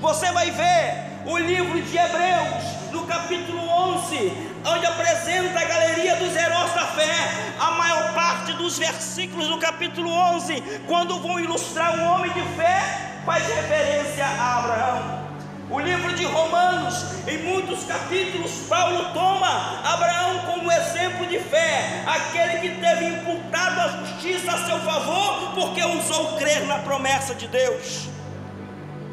Você 0.00 0.30
vai 0.32 0.50
ver 0.50 1.08
o 1.26 1.36
livro 1.36 1.80
de 1.82 1.96
Hebreus, 1.96 2.92
no 2.92 3.06
capítulo 3.06 3.60
11, 3.60 4.32
onde 4.64 4.86
apresenta 4.86 5.60
a 5.60 5.64
galeria 5.64 6.16
dos 6.16 6.34
heróis 6.36 6.72
da 6.72 6.86
fé. 6.86 7.54
A 7.58 7.72
maior 7.72 8.14
parte 8.14 8.52
dos 8.52 8.78
versículos 8.78 9.48
do 9.48 9.58
capítulo 9.58 10.10
11, 10.10 10.60
quando 10.86 11.20
vão 11.20 11.40
ilustrar 11.40 11.98
um 11.98 12.04
homem 12.04 12.32
de 12.32 12.42
fé, 12.56 13.20
faz 13.24 13.46
referência 13.46 14.24
a 14.24 14.58
Abraão. 14.58 15.27
O 15.70 15.78
livro 15.78 16.14
de 16.14 16.24
Romanos, 16.24 17.04
em 17.26 17.42
muitos 17.42 17.84
capítulos, 17.84 18.50
Paulo 18.70 19.12
toma 19.12 19.82
Abraão 19.84 20.38
como 20.46 20.72
exemplo 20.72 21.26
de 21.26 21.38
fé, 21.40 22.04
aquele 22.06 22.60
que 22.60 22.80
teve 22.80 23.04
imputado 23.04 23.80
a 23.80 23.88
justiça 23.98 24.50
a 24.50 24.64
seu 24.64 24.80
favor, 24.80 25.52
porque 25.54 25.82
ousou 25.82 26.38
crer 26.38 26.66
na 26.66 26.78
promessa 26.78 27.34
de 27.34 27.46
Deus. 27.48 28.08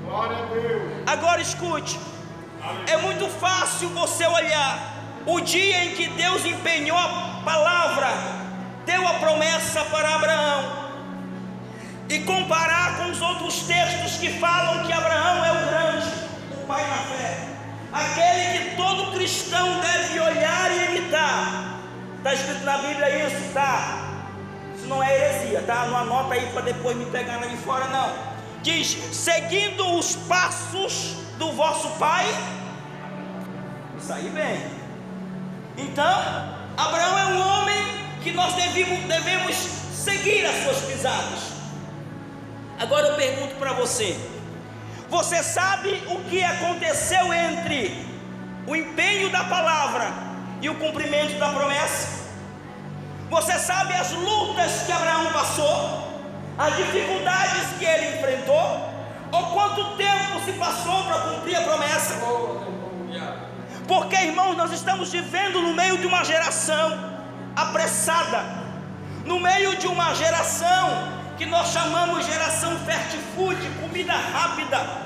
Glória 0.05 0.37
a 0.37 0.45
Deus. 0.45 0.93
Agora 1.05 1.41
escute, 1.41 1.99
é 2.87 2.95
muito 2.97 3.27
fácil 3.27 3.89
você 3.89 4.25
olhar 4.25 4.93
o 5.25 5.41
dia 5.41 5.83
em 5.83 5.91
que 5.91 6.07
Deus 6.07 6.45
empenhou 6.45 6.97
a 6.97 7.41
palavra, 7.43 8.07
deu 8.85 9.05
a 9.05 9.15
promessa 9.15 9.83
para 9.85 10.15
Abraão, 10.15 10.85
e 12.07 12.19
comparar 12.19 12.95
com 12.97 13.11
os 13.11 13.19
outros 13.19 13.63
textos 13.63 14.17
que 14.19 14.39
falam 14.39 14.85
que 14.85 14.93
Abraão 14.93 15.43
é 15.43 15.51
o 15.51 15.65
grande, 15.67 16.25
pai 16.67 16.85
na 16.87 16.97
fé, 16.97 17.37
aquele 17.91 18.69
que 18.69 18.75
todo 18.75 19.11
cristão 19.13 19.79
deve 19.79 20.19
olhar 20.19 20.71
e 20.71 20.97
imitar. 20.97 21.79
Está 22.17 22.33
escrito 22.33 22.63
na 22.63 22.77
Bíblia 22.79 23.27
isso, 23.27 23.53
tá? 23.53 24.23
Isso 24.75 24.87
não 24.87 25.01
é 25.01 25.13
heresia, 25.13 25.61
tá? 25.61 25.85
Não 25.85 25.97
anota 25.97 26.33
aí 26.33 26.47
para 26.51 26.61
depois 26.61 26.97
me 26.97 27.05
pegar 27.05 27.37
lá 27.37 27.47
de 27.47 27.57
fora, 27.57 27.85
não. 27.87 28.11
Diz: 28.61 28.97
seguindo 29.11 29.97
os 29.97 30.15
passos 30.15 31.17
do 31.37 31.51
vosso 31.51 31.89
pai, 31.99 32.25
isso 33.97 34.11
aí 34.11 34.29
bem. 34.29 34.65
Então, 35.77 36.55
Abraão 36.77 37.19
é 37.19 37.25
um 37.25 37.47
homem 37.47 37.77
que 38.23 38.31
nós 38.31 38.53
devemos, 38.53 38.99
devemos 39.07 39.55
seguir 39.55 40.45
as 40.45 40.63
suas 40.63 40.77
pisadas. 40.81 41.39
Agora 42.79 43.07
eu 43.09 43.15
pergunto 43.15 43.55
para 43.55 43.73
você: 43.73 44.17
você 45.09 45.43
sabe 45.43 46.03
o 46.07 46.19
que 46.29 46.43
aconteceu 46.43 47.33
entre 47.33 48.05
o 48.67 48.75
empenho 48.75 49.29
da 49.29 49.43
palavra 49.43 50.11
e 50.61 50.69
o 50.69 50.75
cumprimento 50.75 51.37
da 51.37 51.49
promessa? 51.49 52.25
Você 53.29 53.59
sabe 53.59 53.93
as 53.93 54.11
lutas 54.11 54.83
que 54.83 54.91
Abraão 54.91 55.31
passou, 55.31 56.11
as 56.57 56.75
dificuldades 56.75 57.73
que 57.77 57.85
ele 57.85 58.17
enfrentou, 58.17 58.89
ou 59.31 59.43
quanto 59.47 59.95
tempo 59.97 60.39
se 60.45 60.53
passou 60.53 61.03
para 61.05 61.19
cumprir 61.19 61.55
a 61.55 61.61
promessa? 61.61 62.15
Porque, 63.87 64.15
irmãos, 64.15 64.55
nós 64.55 64.71
estamos 64.71 65.11
vivendo 65.11 65.61
no 65.61 65.73
meio 65.73 65.97
de 65.97 66.07
uma 66.07 66.23
geração 66.23 67.15
apressada, 67.55 68.43
no 69.25 69.39
meio 69.39 69.75
de 69.77 69.87
uma 69.87 70.13
geração 70.13 71.14
que 71.37 71.45
nós 71.45 71.67
chamamos 71.69 72.25
geração 72.25 72.77
fast 72.79 73.17
food, 73.35 73.57
comida 73.81 74.13
rápida. 74.13 75.05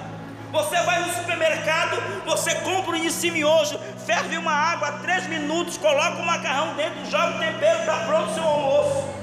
Você 0.51 0.81
vai 0.81 1.00
no 1.01 1.13
supermercado, 1.13 2.01
você 2.25 2.55
compra 2.55 2.95
um 2.95 3.07
de 3.07 3.31
miojo, 3.31 3.79
ferve 4.05 4.38
uma 4.38 4.51
água, 4.51 4.93
três 4.93 5.27
minutos, 5.27 5.77
coloca 5.77 6.17
o 6.21 6.25
macarrão 6.25 6.74
dentro, 6.75 7.05
joga 7.09 7.36
o 7.36 7.39
tempero, 7.39 7.79
está 7.79 7.98
pronto 8.07 8.31
o 8.31 8.33
seu 8.33 8.43
almoço. 8.43 9.19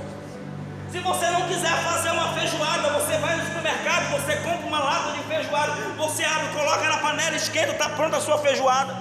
Se 0.90 0.98
você 1.00 1.28
não 1.30 1.42
quiser 1.48 1.76
fazer 1.82 2.10
uma 2.10 2.32
feijoada, 2.32 2.90
você 2.90 3.18
vai 3.18 3.36
no 3.36 3.44
supermercado, 3.44 4.10
você 4.12 4.36
compra 4.36 4.66
uma 4.66 4.78
lata 4.78 5.12
de 5.12 5.22
feijoada, 5.24 5.72
você 5.96 6.24
abre, 6.24 6.48
coloca 6.48 6.88
na 6.88 6.98
panela, 6.98 7.36
esquenta, 7.36 7.72
está 7.72 7.88
pronta 7.88 8.18
a 8.18 8.20
sua 8.20 8.38
feijoada. 8.38 8.96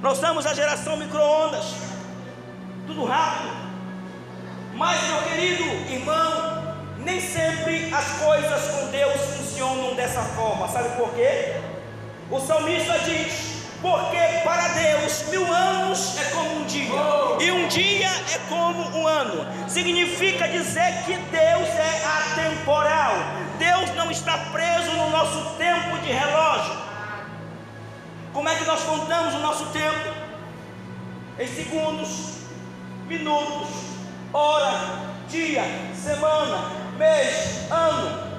Nós 0.00 0.18
somos 0.18 0.44
a 0.44 0.54
geração 0.54 0.96
micro-ondas, 0.96 1.64
tudo 2.86 3.04
rápido. 3.04 3.62
Mas, 4.74 5.00
meu 5.06 5.22
querido 5.22 5.62
irmão, 5.92 6.61
nem 7.04 7.20
sempre 7.20 7.92
as 7.92 8.04
coisas 8.22 8.70
com 8.70 8.90
Deus 8.90 9.20
funcionam 9.36 9.94
dessa 9.94 10.22
forma. 10.22 10.68
Sabe 10.68 10.96
por 10.96 11.12
quê? 11.14 11.60
O 12.30 12.40
salmista 12.40 12.98
diz: 13.00 13.52
porque 13.80 14.18
para 14.44 14.68
Deus 14.68 15.24
mil 15.28 15.52
anos 15.52 16.16
é 16.18 16.30
como 16.30 16.60
um 16.60 16.64
dia, 16.64 16.84
e 17.40 17.50
um 17.50 17.66
dia 17.68 18.08
é 18.08 18.38
como 18.48 18.96
um 18.96 19.06
ano. 19.06 19.46
Significa 19.68 20.48
dizer 20.48 21.02
que 21.04 21.16
Deus 21.16 21.68
é 21.68 22.02
atemporal. 22.04 23.14
Deus 23.58 23.94
não 23.96 24.10
está 24.10 24.38
preso 24.52 24.92
no 24.92 25.10
nosso 25.10 25.56
tempo 25.56 25.98
de 25.98 26.12
relógio. 26.12 26.76
Como 28.32 28.48
é 28.48 28.54
que 28.54 28.64
nós 28.64 28.82
contamos 28.82 29.34
o 29.34 29.38
nosso 29.38 29.66
tempo? 29.66 30.14
Em 31.38 31.46
segundos, 31.46 32.38
minutos, 33.06 33.68
hora, 34.32 34.72
dia, 35.28 35.62
semana, 35.94 36.81
mês, 36.98 37.70
ano. 37.70 38.32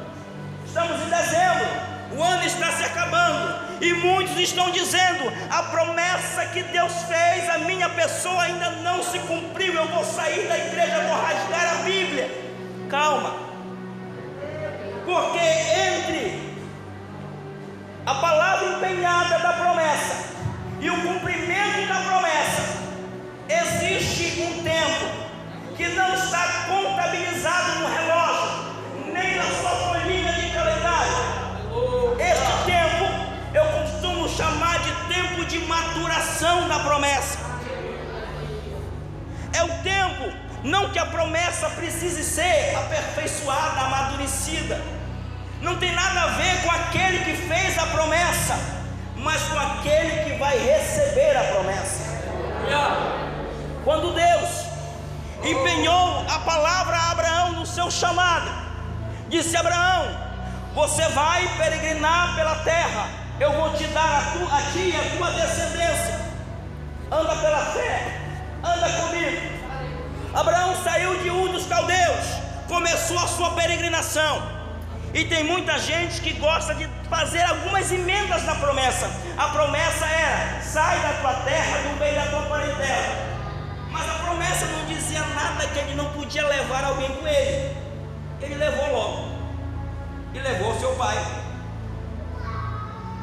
Estamos 0.66 1.02
em 1.02 1.10
dezembro. 1.10 1.94
O 2.16 2.24
ano 2.24 2.44
está 2.44 2.72
se 2.72 2.84
acabando 2.84 3.64
e 3.82 3.94
muitos 3.94 4.38
estão 4.38 4.72
dizendo: 4.72 5.32
a 5.50 5.64
promessa 5.64 6.46
que 6.48 6.64
Deus 6.64 6.94
fez, 7.04 7.50
a 7.50 7.58
minha 7.60 7.90
pessoa 7.90 8.44
ainda 8.44 8.70
não 8.82 9.04
se 9.04 9.20
cumpriu. 9.20 9.74
Eu 9.74 9.88
vou 9.88 10.06
sair 10.06 10.48
da 10.48 10.58
igreja, 10.58 11.00
vou 11.08 11.22
rasgar 11.22 11.80
a 11.80 11.84
Bíblia. 11.84 12.30
Calma, 12.90 13.36
porque 15.06 15.40
entre 15.40 16.54
a 18.06 18.16
palavra 18.16 18.78
empenhada 18.78 19.40
da 19.40 19.54
promessa 19.54 20.34
e 20.80 20.90
o 20.90 21.02
cumprimento 21.02 21.88
da 21.88 22.02
promessa, 22.02 22.62
existe 23.50 24.42
um 24.42 24.64
tempo 24.64 25.24
que 25.76 25.88
não 25.90 26.14
está 26.14 26.66
contabilizado 26.68 27.80
no 27.80 27.88
relógio, 27.88 28.23
na 29.44 29.56
sua 29.60 30.00
de 30.00 30.50
calendário. 30.52 31.14
Este 32.20 32.66
tempo 32.66 33.06
eu 33.54 33.66
costumo 33.82 34.30
chamar 34.30 34.80
de 34.80 34.92
tempo 35.14 35.46
de 35.46 35.60
maturação 35.60 36.68
da 36.68 36.80
promessa. 36.80 37.40
É 39.54 39.64
o 39.64 39.70
tempo, 39.84 40.36
não 40.64 40.90
que 40.90 41.00
a 41.00 41.06
promessa 41.06 41.70
precise 41.72 42.24
ser 42.24 42.76
aperfeiçoada, 42.76 43.82
amadurecida. 43.82 44.82
Não 45.62 45.78
tem 45.78 45.94
nada 45.94 46.24
a 46.24 46.28
ver 46.28 46.62
com 46.64 46.72
aquele 46.72 47.20
que 47.20 47.36
fez 47.48 47.78
a 47.78 47.86
promessa, 47.88 48.58
mas 49.18 49.42
com 49.44 49.60
aquele 49.60 50.24
que 50.26 50.38
vai 50.38 50.58
receber 50.58 51.38
a 51.38 51.44
promessa. 51.44 52.14
Quando 53.84 54.14
Deus 54.14 54.50
empenhou 55.44 56.26
a 56.30 56.40
palavra 56.40 56.96
a 56.96 57.12
Abraão 57.12 57.52
no 57.52 57.66
seu 57.66 57.92
chamado, 57.92 58.63
disse: 59.34 59.58
Abraão, 59.58 60.16
você 60.76 61.08
vai 61.10 61.48
peregrinar 61.58 62.36
pela 62.36 62.56
terra, 62.58 63.08
eu 63.40 63.52
vou 63.54 63.74
te 63.74 63.86
dar 63.88 64.20
a, 64.20 64.32
tu, 64.32 64.56
a 64.56 64.62
ti 64.72 64.92
e 64.92 64.96
a 64.96 65.18
tua 65.18 65.32
descendência. 65.32 66.22
Anda 67.12 67.36
pela 67.38 67.66
fé, 67.74 68.20
anda 68.64 68.90
comigo. 68.90 69.42
Abraão 70.36 70.76
saiu 70.84 71.20
de 71.22 71.30
um 71.32 71.52
dos 71.52 71.66
caldeus, 71.66 72.26
começou 72.68 73.18
a 73.18 73.28
sua 73.28 73.52
peregrinação. 73.52 74.64
E 75.14 75.26
tem 75.26 75.44
muita 75.44 75.78
gente 75.78 76.22
que 76.22 76.34
gosta 76.34 76.74
de 76.74 76.90
fazer 77.08 77.44
algumas 77.44 77.92
emendas 77.92 78.44
na 78.44 78.56
promessa. 78.56 79.10
A 79.38 79.48
promessa 79.50 80.06
era: 80.06 80.62
sai 80.62 81.00
da 81.00 81.14
tua 81.22 81.34
terra, 81.42 81.78
do 81.88 82.00
meio 82.00 82.16
da 82.16 82.26
tua 82.28 82.42
parentela. 82.44 83.34
Mas 83.92 84.10
a 84.10 84.14
promessa 84.26 84.66
não 84.68 84.86
dizia 84.86 85.22
nada 85.22 85.68
que 85.68 85.80
ele 85.80 85.96
não 85.96 86.12
podia 86.14 86.48
levar 86.48 86.84
alguém 86.84 87.10
com 87.16 87.28
ele. 87.28 87.83
Ele 88.44 88.56
levou 88.56 88.92
logo 88.92 89.30
e 90.34 90.40
levou 90.40 90.78
seu 90.80 90.94
pai. 90.96 91.18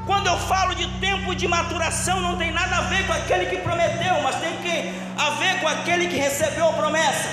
Quando 0.06 0.26
eu 0.26 0.38
falo 0.38 0.74
de 0.74 0.86
tempo 0.98 1.34
de 1.34 1.46
maturação, 1.46 2.20
não 2.20 2.36
tem 2.38 2.50
nada 2.50 2.78
a 2.78 2.80
ver 2.82 3.06
com 3.06 3.12
aquele 3.12 3.46
que 3.46 3.58
prometeu, 3.58 4.20
mas 4.22 4.36
tem 4.36 4.56
que 4.56 4.94
a 5.18 5.30
ver 5.30 5.60
com 5.60 5.68
aquele 5.68 6.08
que 6.08 6.16
recebeu 6.16 6.68
a 6.68 6.72
promessa. 6.72 7.28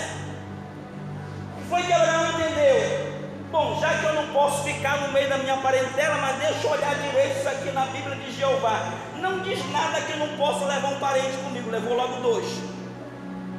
Foi 1.70 1.82
que 1.82 1.94
Abraão 1.94 2.32
entendeu. 2.32 3.08
Bom, 3.52 3.80
já 3.80 3.98
que 3.98 4.06
eu 4.06 4.14
não 4.14 4.28
posso 4.28 4.64
ficar 4.64 4.98
no 4.98 5.14
meio 5.14 5.30
da 5.30 5.38
minha 5.38 5.58
parentela, 5.58 6.18
mas 6.18 6.36
deixa 6.38 6.68
eu 6.68 6.72
olhar 6.72 6.94
direito 6.96 7.40
isso 7.40 7.48
aqui 7.48 7.72
na 7.72 7.86
Bíblia 7.86 8.16
de 8.18 8.32
Jeová. 8.34 8.92
Não 9.16 9.40
diz 9.40 9.60
nada 9.72 10.02
que 10.02 10.12
eu 10.12 10.18
não 10.18 10.38
posso 10.38 10.66
levar 10.66 10.90
um 10.90 11.00
parente 11.00 11.38
comigo, 11.38 11.72
levou 11.72 11.96
logo 11.96 12.22
dois. 12.22 12.46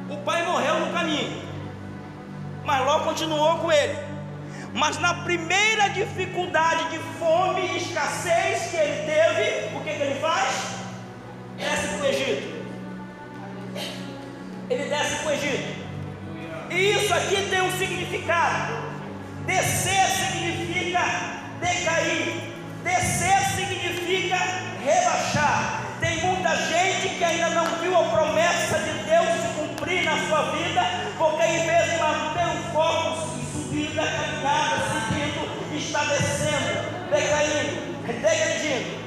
O 0.09 0.17
pai 0.17 0.45
morreu 0.45 0.79
no 0.79 0.93
caminho, 0.93 1.41
mas 2.63 2.85
logo 2.85 3.05
continuou 3.05 3.57
com 3.57 3.71
ele. 3.71 4.08
Mas 4.73 4.99
na 4.99 5.13
primeira 5.15 5.89
dificuldade 5.89 6.89
de 6.91 6.99
fome 7.17 7.61
e 7.61 7.77
escassez 7.77 8.69
que 8.69 8.77
ele 8.77 9.11
teve, 9.11 9.75
o 9.75 9.81
que, 9.81 9.93
que 9.93 10.01
ele 10.01 10.19
faz? 10.19 10.49
Desce 11.57 11.87
para 11.87 12.05
o 12.05 12.05
Egito. 12.05 12.59
Ele 14.69 14.83
desce 14.83 15.15
para 15.15 15.27
o 15.27 15.33
Egito. 15.33 15.79
E 16.69 16.91
isso 16.91 17.13
aqui 17.13 17.47
tem 17.49 17.61
um 17.61 17.77
significado. 17.77 18.73
Descer 19.45 20.07
significa 20.07 21.01
decair. 21.59 22.53
Descer 22.83 23.39
significa 23.55 24.37
rebaixar. 24.85 25.81
Tem 25.99 26.17
muita 26.23 26.55
gente 26.55 27.09
que 27.17 27.23
ainda 27.23 27.49
não 27.49 27.65
viu 27.77 27.99
a 27.99 28.03
promessa 28.03 28.77
de 28.79 28.91
Deus 29.03 29.27
se 29.41 29.47
cumprir 29.59 30.03
na 30.05 30.27
sua 30.27 30.51
vida, 30.51 30.81
porque 31.17 31.43
em 31.43 31.65
vez 31.65 31.91
de 31.91 31.97
manter 31.97 32.45
o 32.45 32.71
foco 32.71 33.38
subida, 33.89 34.03
caminhada, 34.03 34.75
seguindo, 35.09 35.75
está 35.75 36.03
descendo, 36.03 37.09
decaindo, 37.09 38.03
degredindo. 38.05 38.99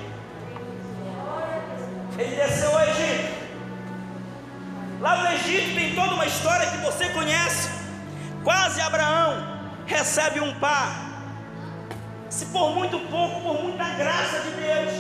Ele 2.19 2.37
desceu 2.37 2.77
ao 2.77 2.85
Egito. 2.89 3.43
Lá 5.01 5.17
no 5.17 5.33
Egito 5.33 5.75
tem 5.75 5.95
toda 5.95 6.15
uma 6.15 6.27
história 6.27 6.67
que 6.67 6.77
você 6.79 7.09
conhece. 7.09 7.71
Quase 8.45 8.81
Abraão 8.81 9.71
recebe 9.87 10.41
um 10.41 10.55
par. 10.55 11.11
Se 12.29 12.47
por 12.47 12.75
muito 12.75 12.99
pouco, 13.11 13.41
por 13.41 13.63
muita 13.63 13.85
graça 13.91 14.41
de 14.41 14.51
Deus, 14.51 14.93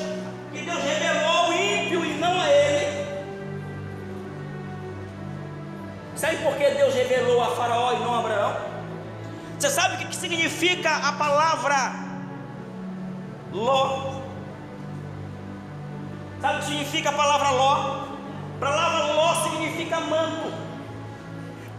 que 0.52 0.62
Deus 0.62 0.82
revelou 0.82 1.30
ao 1.30 1.52
ímpio 1.52 2.04
e 2.04 2.14
não 2.14 2.40
a 2.40 2.48
ele. 2.48 3.02
Sabe 6.14 6.36
por 6.36 6.54
que 6.56 6.70
Deus 6.70 6.94
revelou 6.94 7.42
a 7.42 7.56
Faraó 7.56 7.92
e 7.94 7.98
não 8.00 8.14
a 8.14 8.18
Abraão? 8.18 8.71
Você 9.62 9.70
sabe 9.70 9.94
o 9.94 10.08
que 10.08 10.16
significa 10.16 10.90
a 10.90 11.12
palavra 11.12 11.76
Ló? 13.52 14.22
Sabe 16.40 16.54
o 16.54 16.58
que 16.58 16.64
significa 16.64 17.10
a 17.10 17.12
palavra 17.12 17.50
Ló? 17.50 18.06
A 18.56 18.58
palavra 18.58 19.12
Ló 19.12 19.34
significa 19.44 20.00
manto. 20.00 20.52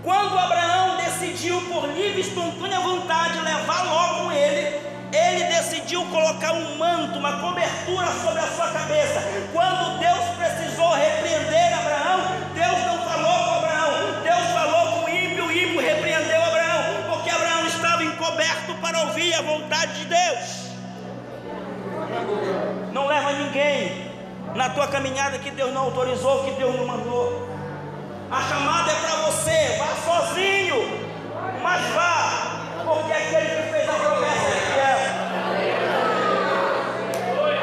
Quando 0.02 0.40
Abraão 0.40 0.96
decidiu 0.96 1.60
por 1.64 1.86
livre 1.90 2.20
e 2.20 2.22
espontânea 2.22 2.80
vontade 2.80 3.42
levar 3.42 3.84
Ló 3.84 4.24
com 4.24 4.32
ele, 4.32 4.80
ele 5.12 5.44
decidiu 5.44 6.06
colocar 6.06 6.54
um 6.54 6.78
manto, 6.78 7.20
uma 7.20 7.34
cobertura 7.42 8.08
sobre 8.24 8.40
a 8.40 8.48
sua 8.48 8.72
cabeça. 8.72 9.22
Quando 9.52 10.00
Deus 10.00 10.24
precisou 10.38 10.94
repreender 10.94 11.74
Abraão, 11.74 11.83
ouvir 19.14 19.34
a 19.36 19.42
vontade 19.44 19.94
de 20.00 20.06
Deus. 20.06 20.70
Não 22.92 23.06
leva 23.06 23.32
ninguém 23.34 24.12
na 24.56 24.70
tua 24.72 24.88
caminhada 24.88 25.38
que 25.38 25.52
Deus 25.52 25.72
não 25.72 25.84
autorizou, 25.84 26.44
que 26.46 26.52
Deus 26.54 26.76
não 26.76 26.88
mandou. 26.88 27.48
A 28.32 28.42
chamada 28.42 28.92
é 28.92 28.96
para 28.96 29.16
você, 29.28 29.78
vá 29.78 29.96
sozinho, 30.04 30.78
mas 31.62 31.86
vá, 31.94 32.84
porque 32.86 33.14
aquele 33.14 33.50
que 33.56 33.70
fez 33.72 33.88
a 33.88 33.94
promessa 33.94 34.48
é 34.48 34.60
fiel. 34.74 35.02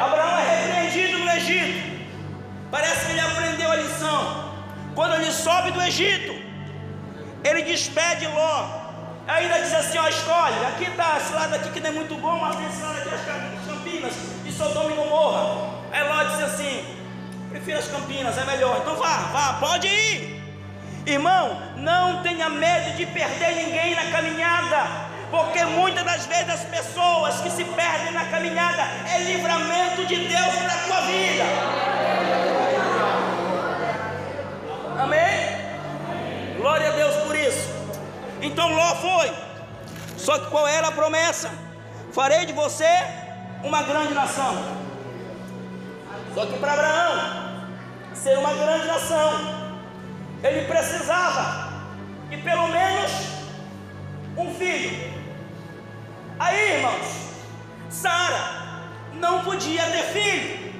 Abraão 0.05 0.37
é 0.39 0.55
repreendido 0.55 1.17
no 1.19 1.31
Egito. 1.31 2.07
Parece 2.71 3.05
que 3.07 3.11
ele 3.11 3.19
aprendeu 3.19 3.71
a 3.71 3.75
lição. 3.75 4.53
Quando 4.95 5.15
ele 5.15 5.31
sobe 5.33 5.71
do 5.71 5.81
Egito, 5.81 6.33
ele 7.43 7.63
despede 7.63 8.25
Ló 8.27 8.80
Ainda 9.27 9.59
diz 9.59 9.73
assim, 9.73 9.97
ó, 9.97 10.07
escolhe, 10.07 10.65
aqui 10.65 10.85
está 10.85 11.17
esse 11.17 11.33
lado 11.33 11.55
aqui 11.55 11.69
que 11.69 11.79
não 11.79 11.89
é 11.89 11.93
muito 11.93 12.15
bom, 12.15 12.37
mas 12.39 12.55
tem 12.55 12.67
esse 12.67 12.81
lado 12.81 12.97
aqui 12.97 13.13
as 13.13 13.21
Campinas, 13.67 14.13
e 14.45 14.51
Sodoma 14.51 14.91
e 14.91 14.95
Gomorra. 14.95 15.69
Aí 15.91 16.01
é 16.01 16.03
Ló 16.03 16.23
diz 16.23 16.43
assim, 16.43 16.85
prefiro 17.49 17.79
as 17.79 17.87
Campinas, 17.87 18.37
é 18.37 18.45
melhor. 18.45 18.77
Então 18.81 18.95
vá, 18.95 19.17
vá, 19.31 19.53
pode 19.59 19.87
ir. 19.87 20.41
Irmão, 21.05 21.61
não 21.77 22.21
tenha 22.21 22.49
medo 22.49 22.95
de 22.95 23.05
perder 23.07 23.55
ninguém 23.55 23.95
na 23.95 24.11
caminhada, 24.11 24.85
porque 25.31 25.63
muitas 25.65 26.03
das 26.03 26.25
vezes 26.25 26.49
as 26.49 26.63
pessoas 26.65 27.41
que 27.41 27.49
se 27.49 27.63
perdem 27.63 28.11
na 28.11 28.25
caminhada 28.25 28.83
é 29.11 29.19
livramento 29.19 30.05
de 30.05 30.15
Deus 30.27 30.55
para 30.55 30.73
a 30.73 30.77
tua 30.85 31.01
vida. 31.01 31.43
Amém? 34.99 36.57
Glória 36.57 36.89
a 36.89 36.91
Deus 36.91 37.15
por 37.15 37.35
isso. 37.35 37.80
Então 38.41 38.73
Ló 38.73 38.95
foi. 38.95 39.31
Só 40.17 40.39
que 40.39 40.49
qual 40.49 40.67
era 40.67 40.87
a 40.87 40.91
promessa? 40.91 41.51
Farei 42.11 42.45
de 42.45 42.53
você 42.53 42.89
uma 43.63 43.83
grande 43.83 44.13
nação. 44.13 44.55
Só 46.33 46.45
que 46.45 46.57
para 46.59 46.73
Abraão 46.73 47.51
ser 48.13 48.37
uma 48.37 48.53
grande 48.53 48.87
nação, 48.87 49.31
ele 50.43 50.67
precisava 50.67 51.71
de 52.29 52.37
pelo 52.37 52.67
menos 52.67 53.11
um 54.37 54.53
filho. 54.55 55.11
Aí, 56.39 56.77
irmãos, 56.77 57.31
Sara 57.89 58.89
não 59.13 59.43
podia 59.43 59.83
ter 59.83 60.03
filho. 60.05 60.73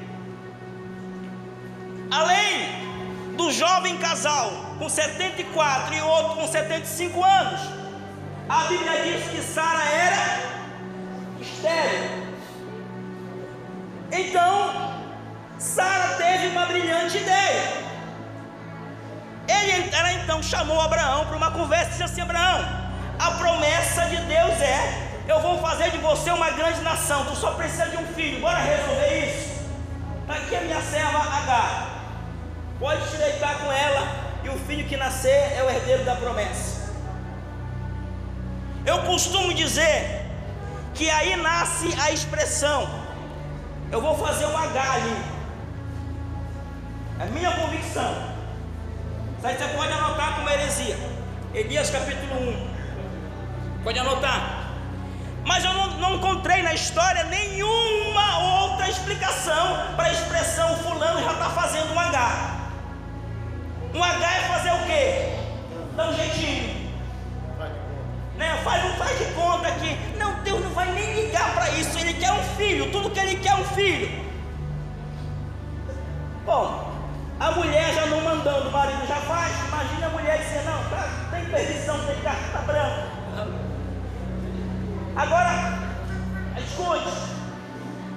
Além 2.09 3.35
do 3.37 3.51
jovem 3.51 3.97
casal 3.97 4.70
com 4.81 4.89
74 4.89 5.93
e 5.93 6.01
outro 6.01 6.37
com 6.37 6.47
75 6.47 7.23
anos, 7.23 7.61
a 8.49 8.63
Bíblia 8.63 9.03
diz 9.03 9.29
que 9.29 9.39
Sara 9.43 9.83
era 9.83 10.39
estéril. 11.39 12.09
Então, 14.11 14.91
Sara 15.59 16.15
teve 16.15 16.47
uma 16.47 16.65
brilhante 16.65 17.15
ideia. 17.15 17.61
Ele 19.47 19.95
ela 19.95 20.13
então 20.13 20.41
chamou 20.41 20.81
Abraão 20.81 21.27
para 21.27 21.37
uma 21.37 21.51
conversa 21.51 21.85
e 21.85 21.91
disse 21.91 22.03
assim: 22.03 22.21
Abraão, 22.21 22.65
a 23.19 23.31
promessa 23.33 24.07
de 24.07 24.17
Deus 24.17 24.59
é: 24.61 25.21
eu 25.27 25.39
vou 25.41 25.59
fazer 25.59 25.91
de 25.91 25.99
você 25.99 26.31
uma 26.31 26.49
grande 26.49 26.81
nação. 26.81 27.23
Tu 27.25 27.35
só 27.35 27.51
precisa 27.51 27.85
de 27.85 27.97
um 27.97 28.07
filho. 28.15 28.41
Bora 28.41 28.57
resolver 28.57 29.27
isso. 29.27 29.61
Está 30.21 30.33
aqui 30.33 30.55
a 30.55 30.61
minha 30.61 30.81
serva 30.81 31.19
H. 31.19 31.87
Pode 32.79 33.07
te 33.11 33.17
deitar 33.17 33.59
com 33.59 33.71
ela 33.71 34.20
e 34.43 34.49
o 34.49 34.57
filho 34.59 34.87
que 34.87 34.97
nascer 34.97 35.53
é 35.57 35.63
o 35.63 35.69
herdeiro 35.69 36.03
da 36.03 36.15
promessa. 36.15 36.81
Eu 38.85 39.03
costumo 39.03 39.53
dizer 39.53 40.25
que 40.93 41.09
aí 41.09 41.35
nasce 41.35 41.93
a 42.01 42.11
expressão: 42.11 42.89
eu 43.91 44.01
vou 44.01 44.17
fazer 44.17 44.45
um 44.45 44.57
H 44.57 44.93
ali. 44.93 45.17
É 47.19 47.25
minha 47.25 47.51
convicção. 47.51 48.11
Isso 49.37 49.47
aí 49.47 49.57
você 49.57 49.67
pode 49.69 49.91
anotar 49.91 50.35
como 50.35 50.49
heresia. 50.49 50.97
Elias 51.53 51.89
capítulo 51.89 52.33
1. 53.77 53.83
Pode 53.83 53.99
anotar. 53.99 54.71
Mas 55.45 55.63
eu 55.63 55.73
não, 55.73 55.87
não 55.97 56.15
encontrei 56.15 56.61
na 56.61 56.73
história 56.73 57.23
nenhuma 57.25 58.61
outra 58.63 58.89
explicação 58.89 59.95
para 59.95 60.05
a 60.05 60.11
expressão 60.11 60.75
fulano 60.77 61.23
já 61.23 61.33
está 61.33 61.49
fazendo 61.49 61.93
um 61.93 61.99
H. 61.99 62.60
Um 63.93 64.03
H 64.03 64.37
é 64.37 64.41
fazer 64.47 64.71
o 64.71 64.85
quê? 64.85 65.35
Dá 65.95 66.07
um 66.07 66.13
jeitinho. 66.13 66.91
Né? 68.37 68.59
Faz, 68.63 68.83
não 68.83 68.93
faz 68.95 69.17
de 69.19 69.25
conta 69.33 69.71
que. 69.71 70.17
Não, 70.17 70.33
Deus 70.43 70.63
não 70.63 70.71
vai 70.71 70.91
nem 70.93 71.25
ligar 71.25 71.53
para 71.53 71.69
isso. 71.71 71.97
Ele 71.99 72.13
quer 72.13 72.31
um 72.31 72.43
filho. 72.55 72.91
Tudo 72.91 73.11
que 73.11 73.19
ele 73.19 73.35
quer 73.37 73.49
é 73.49 73.55
um 73.55 73.65
filho. 73.65 74.09
Bom, 76.45 76.91
a 77.39 77.51
mulher 77.51 77.93
já 77.93 78.05
não 78.07 78.21
mandando, 78.21 78.69
o 78.69 78.71
marido 78.71 79.05
já 79.07 79.17
faz. 79.17 79.53
Imagina 79.67 80.07
a 80.07 80.09
mulher 80.09 80.37
dizer: 80.39 80.63
Não, 80.63 80.83
tá, 80.89 81.07
tem 81.31 81.45
perdição, 81.45 81.99
tem 82.05 82.15
carta 82.21 82.59
branca. 82.59 83.07
Agora, 85.15 85.79
escute: 86.57 87.11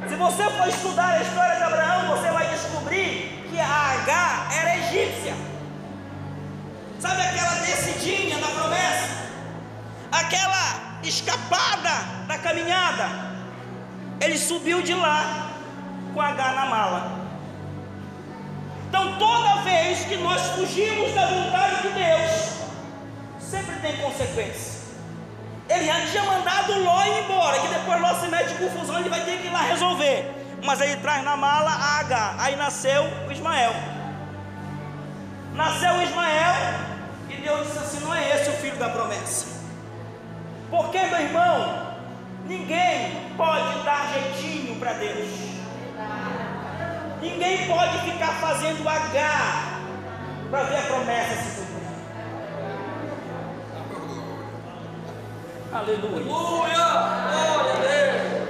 se 0.09 0.15
você 0.15 0.51
for 0.51 0.69
estudar 0.69 1.09
a 1.09 1.21
história 1.21 1.57
de 1.57 1.63
Abraão, 1.65 2.17
você 2.17 2.31
vai 2.31 2.49
descobrir 2.49 3.47
que 3.51 3.59
a 3.59 3.67
H 3.67 4.49
era 4.61 4.77
egípcia. 4.79 5.54
Sabe 7.05 7.21
aquela 7.21 7.57
descidinha 7.57 8.39
da 8.39 8.47
promessa? 8.47 9.09
Aquela 10.11 11.01
escapada 11.03 11.91
da 12.27 12.39
caminhada? 12.39 13.07
Ele 14.23 14.39
subiu 14.39 14.81
de 14.81 14.95
lá 14.95 15.51
com 16.15 16.19
H 16.23 16.53
na 16.53 16.65
mala. 16.65 17.03
Então, 18.89 19.19
toda 19.19 19.61
vez 19.65 20.07
que 20.07 20.17
nós 20.17 20.41
fugimos 20.53 21.13
da 21.13 21.27
vontade 21.27 21.83
de 21.83 21.89
Deus, 21.89 22.33
sempre 23.39 23.77
tem 23.83 23.99
consequências. 23.99 24.85
Ele 25.69 25.85
já 25.85 26.07
tinha 26.07 26.23
mandado 26.23 26.73
Ló 26.85 27.05
ir 27.05 27.25
embora, 27.25 27.61
que 27.61 27.69
depois 27.69 28.01
Ló 28.01 28.15
se 28.15 28.29
mete 28.29 28.55
em 28.55 28.67
confusão, 28.67 28.99
ele 29.01 29.11
vai 29.11 29.21
ter 29.27 29.43
que 29.43 29.49
ir 29.49 29.51
lá 29.51 29.61
resolver. 29.61 30.59
Mas 30.65 30.81
aí 30.81 30.97
traz 30.97 31.23
na 31.23 31.37
mala 31.37 31.71
a 31.71 31.99
H. 31.99 32.37
Aí 32.39 32.57
nasceu 32.57 33.05
o 33.29 33.31
Ismael. 33.31 33.75
Nasceu 35.55 35.93
o 35.93 36.03
Ismael 36.03 36.84
e 37.35 37.43
Deus 37.43 37.67
disse 37.67 37.79
assim: 37.79 38.01
não 38.01 38.15
é 38.15 38.37
esse 38.37 38.51
o 38.51 38.53
filho 38.55 38.77
da 38.77 38.89
promessa. 38.89 39.47
Porque, 40.71 40.99
meu 40.99 41.21
irmão, 41.21 41.95
ninguém 42.47 43.33
pode 43.37 43.85
dar 43.85 44.13
jeitinho 44.13 44.79
para 44.79 44.93
Deus. 44.95 45.29
Ninguém 47.21 47.67
pode 47.67 47.99
ficar 48.11 48.33
fazendo 48.41 48.89
H 48.89 49.81
para 50.51 50.63
ver 50.65 50.79
a 50.79 50.83
promessa 50.83 51.35
se 51.35 51.65
Aleluia. 55.73 56.33
Aleluia. 56.33 56.85
Glória 57.35 57.75
a 57.75 57.79
Deus. 57.79 58.45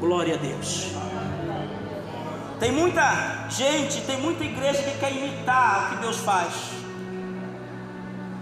Glória 0.00 0.34
a 0.34 0.38
Deus. 0.38 0.92
Tem 2.58 2.72
muita 2.72 3.43
gente, 3.56 4.00
tem 4.02 4.18
muita 4.18 4.44
igreja 4.44 4.82
que 4.82 4.98
quer 4.98 5.12
imitar 5.12 5.84
o 5.84 5.88
que 5.90 6.02
Deus 6.02 6.18
faz. 6.18 6.52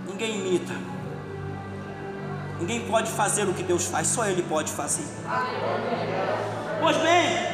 Ninguém 0.07 0.39
imita. 0.39 0.75
Ninguém 2.59 2.81
pode 2.87 3.11
fazer 3.11 3.49
o 3.49 3.53
que 3.53 3.63
Deus 3.63 3.87
faz, 3.87 4.07
só 4.07 4.25
Ele 4.25 4.43
pode 4.43 4.73
fazer. 4.73 5.05
Pois 6.81 6.97
bem, 6.97 7.53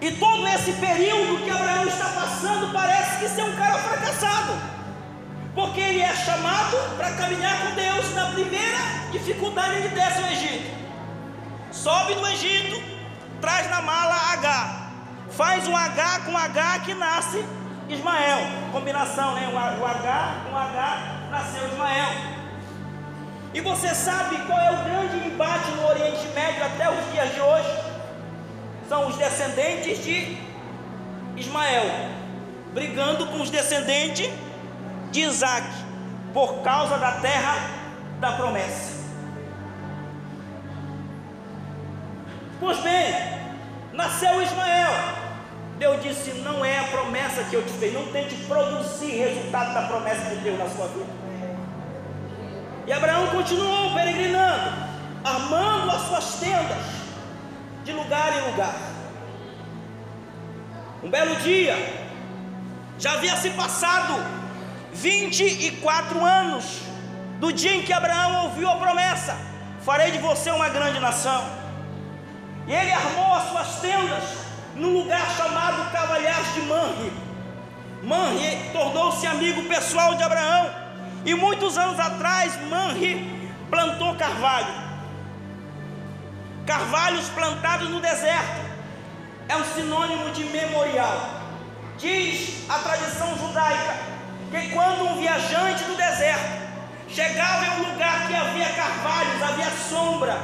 e 0.00 0.10
todo 0.12 0.46
esse 0.48 0.72
período 0.72 1.42
que 1.44 1.50
Abraão 1.50 1.86
está 1.86 2.08
passando 2.08 2.72
parece 2.72 3.20
que 3.20 3.28
ser 3.28 3.42
um 3.42 3.56
cara 3.56 3.78
fracassado. 3.78 4.52
Porque 5.54 5.80
ele 5.80 6.00
é 6.00 6.14
chamado 6.16 6.76
para 6.96 7.12
caminhar 7.12 7.56
com 7.62 7.74
Deus. 7.76 8.12
Na 8.14 8.26
primeira 8.32 8.78
dificuldade, 9.12 9.76
ele 9.76 9.88
desce 9.88 10.20
o 10.20 10.26
Egito. 10.26 10.74
Sobe 11.70 12.16
no 12.16 12.26
Egito, 12.26 12.82
traz 13.40 13.70
na 13.70 13.80
mala 13.80 14.16
H. 14.32 14.83
Faz 15.36 15.66
um 15.66 15.76
H 15.76 16.20
com 16.26 16.36
H 16.36 16.78
que 16.80 16.94
nasce 16.94 17.44
Ismael. 17.88 18.38
Combinação, 18.72 19.34
né? 19.34 19.48
O 19.52 19.86
H 19.86 20.34
com 20.48 20.56
H 20.56 21.28
nasceu 21.30 21.68
Ismael. 21.68 22.10
E 23.52 23.60
você 23.60 23.94
sabe 23.94 24.36
qual 24.46 24.58
é 24.58 24.70
o 24.70 24.84
grande 24.84 25.28
embate 25.28 25.70
no 25.72 25.86
Oriente 25.88 26.26
Médio 26.34 26.64
até 26.64 26.90
os 26.90 27.12
dias 27.12 27.34
de 27.34 27.40
hoje? 27.40 27.84
São 28.88 29.08
os 29.08 29.16
descendentes 29.16 30.04
de 30.04 30.36
Ismael 31.36 32.14
brigando 32.74 33.26
com 33.28 33.40
os 33.40 33.50
descendentes 33.50 34.28
de 35.12 35.20
Isaac, 35.20 35.64
por 36.32 36.62
causa 36.62 36.98
da 36.98 37.12
terra 37.12 37.54
da 38.18 38.32
promessa. 38.32 39.04
Pois 42.58 42.78
bem, 42.78 43.14
nasceu 43.92 44.42
Ismael. 44.42 45.23
Deus 45.84 46.02
disse: 46.02 46.30
Não 46.40 46.64
é 46.64 46.78
a 46.78 46.84
promessa 46.84 47.44
que 47.44 47.54
eu 47.54 47.62
te 47.62 47.72
fiz, 47.74 47.92
não 47.92 48.06
tente 48.06 48.34
produzir 48.46 49.10
resultado 49.10 49.74
da 49.74 49.82
promessa 49.82 50.30
de 50.30 50.36
Deus 50.36 50.58
na 50.58 50.68
sua 50.70 50.86
vida. 50.88 51.12
E 52.86 52.92
Abraão 52.92 53.26
continuou 53.26 53.92
peregrinando, 53.92 54.72
armando 55.22 55.90
as 55.90 56.02
suas 56.08 56.36
tendas 56.36 56.84
de 57.84 57.92
lugar 57.92 58.32
em 58.32 58.50
lugar. 58.50 58.74
Um 61.02 61.10
belo 61.10 61.36
dia, 61.36 61.76
já 62.98 63.12
havia 63.12 63.36
se 63.36 63.50
passado 63.50 64.14
24 64.94 66.24
anos 66.24 66.80
do 67.38 67.52
dia 67.52 67.74
em 67.74 67.82
que 67.82 67.92
Abraão 67.92 68.44
ouviu 68.44 68.70
a 68.70 68.76
promessa: 68.76 69.36
farei 69.84 70.12
de 70.12 70.18
você 70.18 70.50
uma 70.50 70.70
grande 70.70 70.98
nação. 70.98 71.44
E 72.66 72.72
ele 72.72 72.90
armou 72.90 73.34
as 73.34 73.50
suas 73.50 73.80
tendas 73.80 74.43
num 74.76 74.92
lugar 74.92 75.26
chamado 75.36 75.90
Cavalhares 75.92 76.54
de 76.54 76.62
Manre. 76.62 77.12
Manre 78.02 78.70
tornou-se 78.72 79.26
amigo 79.26 79.62
pessoal 79.64 80.14
de 80.14 80.22
Abraão. 80.22 80.70
E 81.24 81.34
muitos 81.34 81.78
anos 81.78 81.98
atrás, 81.98 82.58
Manre 82.68 83.50
plantou 83.70 84.14
carvalho. 84.16 84.84
Carvalhos 86.66 87.28
plantados 87.30 87.88
no 87.88 88.00
deserto 88.00 88.64
é 89.48 89.56
um 89.56 89.64
sinônimo 89.64 90.30
de 90.30 90.44
memorial. 90.44 91.42
Diz 91.98 92.68
a 92.68 92.78
tradição 92.78 93.36
judaica 93.38 93.96
que 94.50 94.70
quando 94.70 95.04
um 95.06 95.20
viajante 95.20 95.84
do 95.84 95.96
deserto 95.96 96.64
chegava 97.08 97.66
em 97.66 97.70
um 97.70 97.92
lugar 97.92 98.26
que 98.26 98.34
havia 98.34 98.68
carvalhos, 98.70 99.42
havia 99.42 99.70
sombra, 99.88 100.36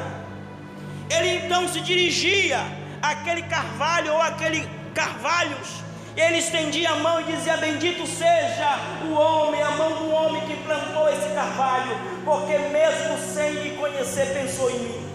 ele 1.10 1.44
então 1.44 1.68
se 1.68 1.80
dirigia 1.80 2.79
àquele 3.02 3.42
carvalho 3.42 4.12
ou 4.12 4.22
aquele 4.22 4.68
carvalhos, 4.94 5.82
Ele 6.16 6.38
estendia 6.38 6.90
a 6.90 6.96
mão 6.96 7.20
e 7.20 7.24
dizia: 7.24 7.56
Bendito 7.56 8.06
seja 8.06 8.78
o 9.04 9.12
homem, 9.12 9.62
a 9.62 9.70
mão 9.70 9.92
do 9.92 10.10
homem 10.10 10.42
que 10.46 10.56
plantou 10.64 11.08
esse 11.08 11.28
carvalho, 11.34 11.96
porque 12.24 12.58
mesmo 12.58 13.16
sem 13.32 13.52
me 13.52 13.70
conhecer, 13.76 14.26
pensou 14.34 14.70
em 14.70 14.78
mim. 14.78 15.10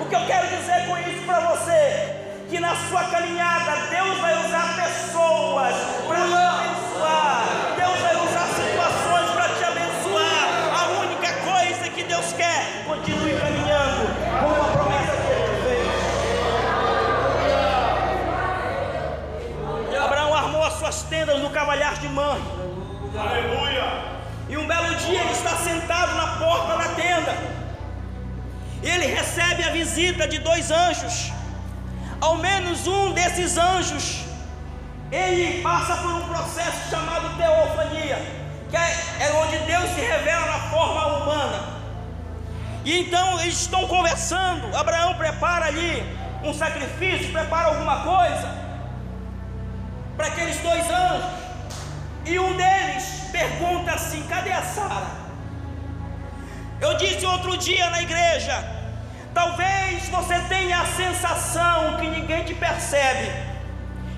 O 0.00 0.06
que 0.08 0.14
eu 0.14 0.26
quero 0.26 0.46
dizer 0.48 0.86
com 0.86 0.96
isso 0.98 1.22
para 1.26 1.40
você? 1.40 2.16
Que 2.48 2.58
na 2.58 2.74
sua 2.88 3.04
caminhada, 3.04 3.72
Deus 3.90 4.18
vai 4.18 4.46
usar 4.46 4.76
pessoas 4.76 5.74
para 6.06 6.16
te 6.16 6.32
abençoar, 6.32 7.44
Deus 7.76 7.98
vai 8.00 8.16
usar 8.16 8.48
situações 8.48 9.30
para 9.32 9.48
te 9.54 9.64
abençoar. 9.64 10.80
A 10.80 10.88
única 11.02 11.32
coisa 11.44 11.90
que 11.90 12.02
Deus 12.04 12.32
quer, 12.32 12.84
continue 12.86 13.38
caminhando 13.38 14.67
suas 20.92 21.02
tendas 21.02 21.38
no 21.40 21.50
cavalhar 21.50 21.94
de 21.98 22.08
mãe. 22.08 22.40
Aleluia! 23.18 24.18
E 24.48 24.56
um 24.56 24.66
belo 24.66 24.94
dia 24.96 25.20
ele 25.20 25.32
está 25.32 25.56
sentado 25.56 26.14
na 26.14 26.38
porta 26.38 26.76
da 26.76 26.88
tenda 26.94 27.58
ele 28.82 29.06
recebe 29.06 29.64
a 29.64 29.70
visita 29.70 30.26
de 30.26 30.38
dois 30.38 30.70
anjos. 30.70 31.32
Ao 32.20 32.36
menos 32.36 32.86
um 32.86 33.12
desses 33.12 33.56
anjos, 33.58 34.24
ele 35.10 35.62
passa 35.62 35.96
por 35.96 36.10
um 36.12 36.28
processo 36.28 36.90
chamado 36.90 37.36
teofania, 37.36 38.18
que 38.70 38.76
é, 38.76 39.26
é 39.26 39.32
onde 39.32 39.58
Deus 39.58 39.90
se 39.90 40.00
revela 40.00 40.46
na 40.46 40.70
forma 40.70 41.06
humana. 41.18 41.78
E 42.84 43.00
então 43.00 43.40
eles 43.40 43.60
estão 43.60 43.86
conversando. 43.88 44.74
Abraão 44.76 45.14
prepara 45.14 45.66
ali 45.66 46.02
um 46.44 46.54
sacrifício, 46.54 47.32
prepara 47.32 47.68
alguma 47.68 48.00
coisa 48.02 48.67
para 50.18 50.26
aqueles 50.26 50.58
dois 50.58 50.84
anjos. 50.90 51.30
E 52.26 52.38
um 52.38 52.54
deles 52.56 53.04
pergunta 53.32 53.92
assim: 53.92 54.22
cadê 54.28 54.52
a 54.52 54.62
Sara? 54.62 55.06
Eu 56.80 56.96
disse 56.98 57.24
outro 57.24 57.56
dia 57.56 57.88
na 57.90 58.02
igreja: 58.02 58.56
talvez 59.32 60.08
você 60.08 60.38
tenha 60.40 60.80
a 60.80 60.86
sensação 60.86 61.96
que 61.98 62.08
ninguém 62.08 62.44
te 62.44 62.54
percebe, 62.54 63.30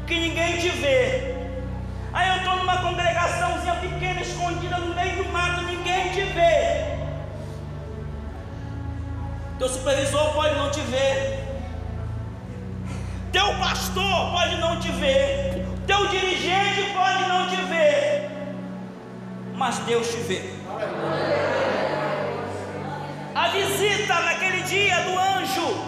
que 0.07 0.15
ninguém 0.19 0.59
te 0.59 0.71
vê. 0.71 1.37
Aí 2.13 2.29
eu 2.31 2.37
estou 2.39 2.57
numa 2.57 2.79
congregaçãozinha 2.79 3.77
pequena, 3.77 4.21
escondida 4.21 4.79
no 4.79 4.95
meio 4.95 5.23
do 5.23 5.31
mato, 5.31 5.63
ninguém 5.63 6.11
te 6.11 6.23
vê. 6.23 6.99
Teu 9.59 9.69
supervisor 9.69 10.33
pode 10.33 10.55
não 10.57 10.71
te 10.71 10.81
ver. 10.81 11.39
Teu 13.31 13.55
pastor 13.59 14.33
pode 14.33 14.57
não 14.57 14.81
te 14.81 14.91
ver. 14.91 15.70
Teu 15.87 16.07
dirigente 16.09 16.93
pode 16.93 17.29
não 17.29 17.49
te 17.49 17.57
ver. 17.57 18.31
Mas 19.55 19.79
Deus 19.81 20.09
te 20.09 20.17
vê. 20.19 20.61
A 23.35 23.49
visita 23.49 24.15
naquele 24.21 24.63
dia 24.63 24.97
do 25.03 25.19
anjo, 25.19 25.85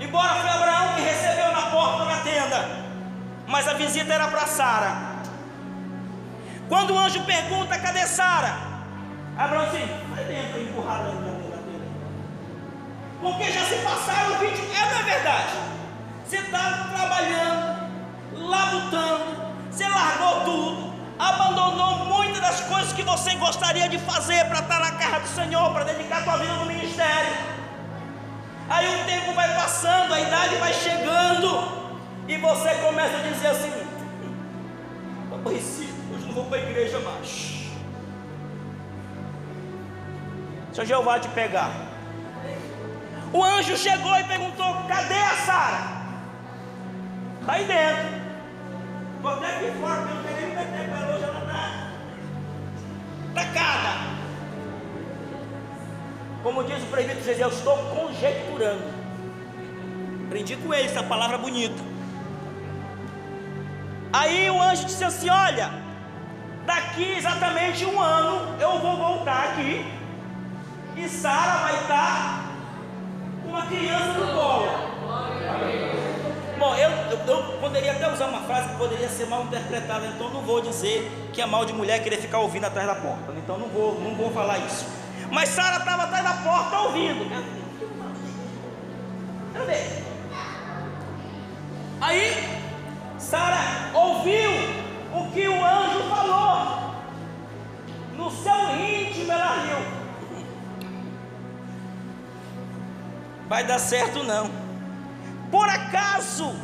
embora 0.00 0.34
foi 0.34 0.50
Abraão 0.50 0.94
que 0.94 1.02
recebeu 1.02 1.52
na 1.52 1.62
porta 1.70 2.04
da 2.04 2.16
tenda, 2.18 2.68
mas 3.46 3.68
a 3.68 3.74
visita 3.74 4.12
era 4.14 4.28
para 4.28 4.46
Sara. 4.46 5.18
Quando 6.68 6.94
o 6.94 6.98
anjo 6.98 7.22
pergunta: 7.24 7.78
cadê 7.78 8.06
Sara? 8.06 8.56
Abraão 9.36 9.64
assim, 9.64 9.86
vai 10.14 10.24
dentro 10.24 10.60
empurrada 10.60 11.10
tenda. 11.10 11.38
Porque 13.20 13.52
já 13.52 13.64
se 13.64 13.76
passaram 13.76 14.38
20 14.38 14.58
É, 14.58 14.90
não 14.90 15.00
é 15.00 15.02
verdade? 15.02 15.52
Você 16.24 16.36
está 16.36 16.88
trabalhando, 16.94 17.87
labutando, 18.48 19.24
você 19.70 19.86
largou 19.86 20.40
tudo 20.44 20.88
abandonou 21.18 22.06
muitas 22.06 22.40
das 22.40 22.60
coisas 22.60 22.92
que 22.92 23.02
você 23.02 23.34
gostaria 23.34 23.88
de 23.88 23.98
fazer 23.98 24.44
para 24.46 24.60
estar 24.60 24.78
na 24.78 24.92
casa 24.92 25.20
do 25.20 25.28
Senhor, 25.28 25.72
para 25.72 25.84
dedicar 25.84 26.22
sua 26.22 26.36
vida 26.36 26.54
no 26.54 26.66
ministério. 26.66 27.36
Aí 28.70 29.00
o 29.00 29.04
tempo 29.04 29.32
vai 29.32 29.52
passando, 29.54 30.14
a 30.14 30.20
idade 30.20 30.56
vai 30.56 30.72
chegando, 30.72 31.90
e 32.28 32.36
você 32.36 32.74
começa 32.76 33.16
a 33.16 33.22
dizer 33.22 33.48
assim: 33.48 33.72
aborrecido, 35.32 36.14
hoje 36.14 36.26
não 36.26 36.34
vou 36.34 36.44
para 36.44 36.58
a 36.58 36.60
igreja 36.60 37.00
mais. 37.00 37.58
Deixa 40.66 40.84
Jeová 40.84 41.18
te 41.18 41.28
pegar. 41.30 41.72
O 43.32 43.42
anjo 43.42 43.76
chegou 43.76 44.16
e 44.18 44.24
perguntou: 44.24 44.84
cadê 44.86 45.18
a 45.18 45.36
Sara? 45.36 45.98
Está 47.40 47.52
aí 47.54 47.64
dentro. 47.64 48.27
Vou 49.20 49.32
até 49.32 49.46
aqui 49.56 49.72
fora, 49.80 50.00
eu 50.00 50.14
não 50.14 50.22
queria 50.22 50.46
me 50.46 50.54
meter 50.54 50.88
ela 50.88 51.14
hoje, 51.14 51.24
ela 51.24 51.40
está 51.40 51.90
tacada. 53.34 54.18
Como 56.42 56.64
diz 56.64 56.82
o 56.82 56.86
presbítero 56.86 57.24
Jesus, 57.24 57.40
eu 57.40 57.48
estou 57.48 57.76
conjecturando. 57.96 58.84
Aprendi 60.26 60.56
com 60.56 60.72
ele 60.72 60.86
essa 60.86 61.02
palavra 61.02 61.36
bonita. 61.36 61.82
Aí 64.12 64.48
o 64.50 64.62
anjo 64.62 64.84
disse 64.84 65.02
assim: 65.02 65.28
Olha, 65.28 65.70
daqui 66.64 67.12
exatamente 67.16 67.84
um 67.84 68.00
ano 68.00 68.56
eu 68.60 68.78
vou 68.78 68.96
voltar 68.96 69.50
aqui 69.50 69.84
e 70.96 71.08
Sara 71.08 71.58
vai 71.62 71.74
estar 71.80 72.44
com 73.42 73.48
uma 73.48 73.66
criança 73.66 74.12
no 74.12 74.32
colo. 74.32 75.87
Bom, 76.58 76.74
eu, 76.74 76.90
eu, 76.90 77.18
eu, 77.24 77.58
poderia 77.60 77.92
até 77.92 78.12
usar 78.12 78.26
uma 78.26 78.40
frase 78.40 78.70
que 78.70 78.76
poderia 78.76 79.08
ser 79.08 79.26
mal 79.26 79.44
interpretada, 79.44 80.06
então 80.08 80.28
não 80.30 80.42
vou 80.42 80.60
dizer 80.60 81.08
que 81.32 81.40
é 81.40 81.46
mal 81.46 81.64
de 81.64 81.72
mulher 81.72 82.02
querer 82.02 82.16
ficar 82.16 82.40
ouvindo 82.40 82.64
atrás 82.64 82.84
da 82.84 82.96
porta. 82.96 83.32
Então 83.36 83.56
não 83.56 83.68
vou, 83.68 84.00
não 84.00 84.16
vou 84.16 84.32
falar 84.32 84.58
isso. 84.58 84.84
Mas 85.30 85.50
Sara 85.50 85.76
estava 85.76 86.02
atrás 86.02 86.24
da 86.24 86.32
porta 86.42 86.80
ouvindo. 86.80 87.30
Quero 89.52 89.66
ver. 89.66 90.04
Aí 92.00 92.60
Sara 93.18 93.92
ouviu 93.94 94.50
o 95.14 95.30
que 95.30 95.46
o 95.46 95.64
anjo 95.64 96.08
falou. 96.10 96.94
No 98.16 98.32
seu 98.32 98.76
íntimo 98.76 99.30
ela 99.30 99.62
riu. 99.62 99.98
Vai 103.48 103.62
dar 103.62 103.78
certo 103.78 104.24
não. 104.24 104.67
Por 105.50 105.68
acaso 105.68 106.54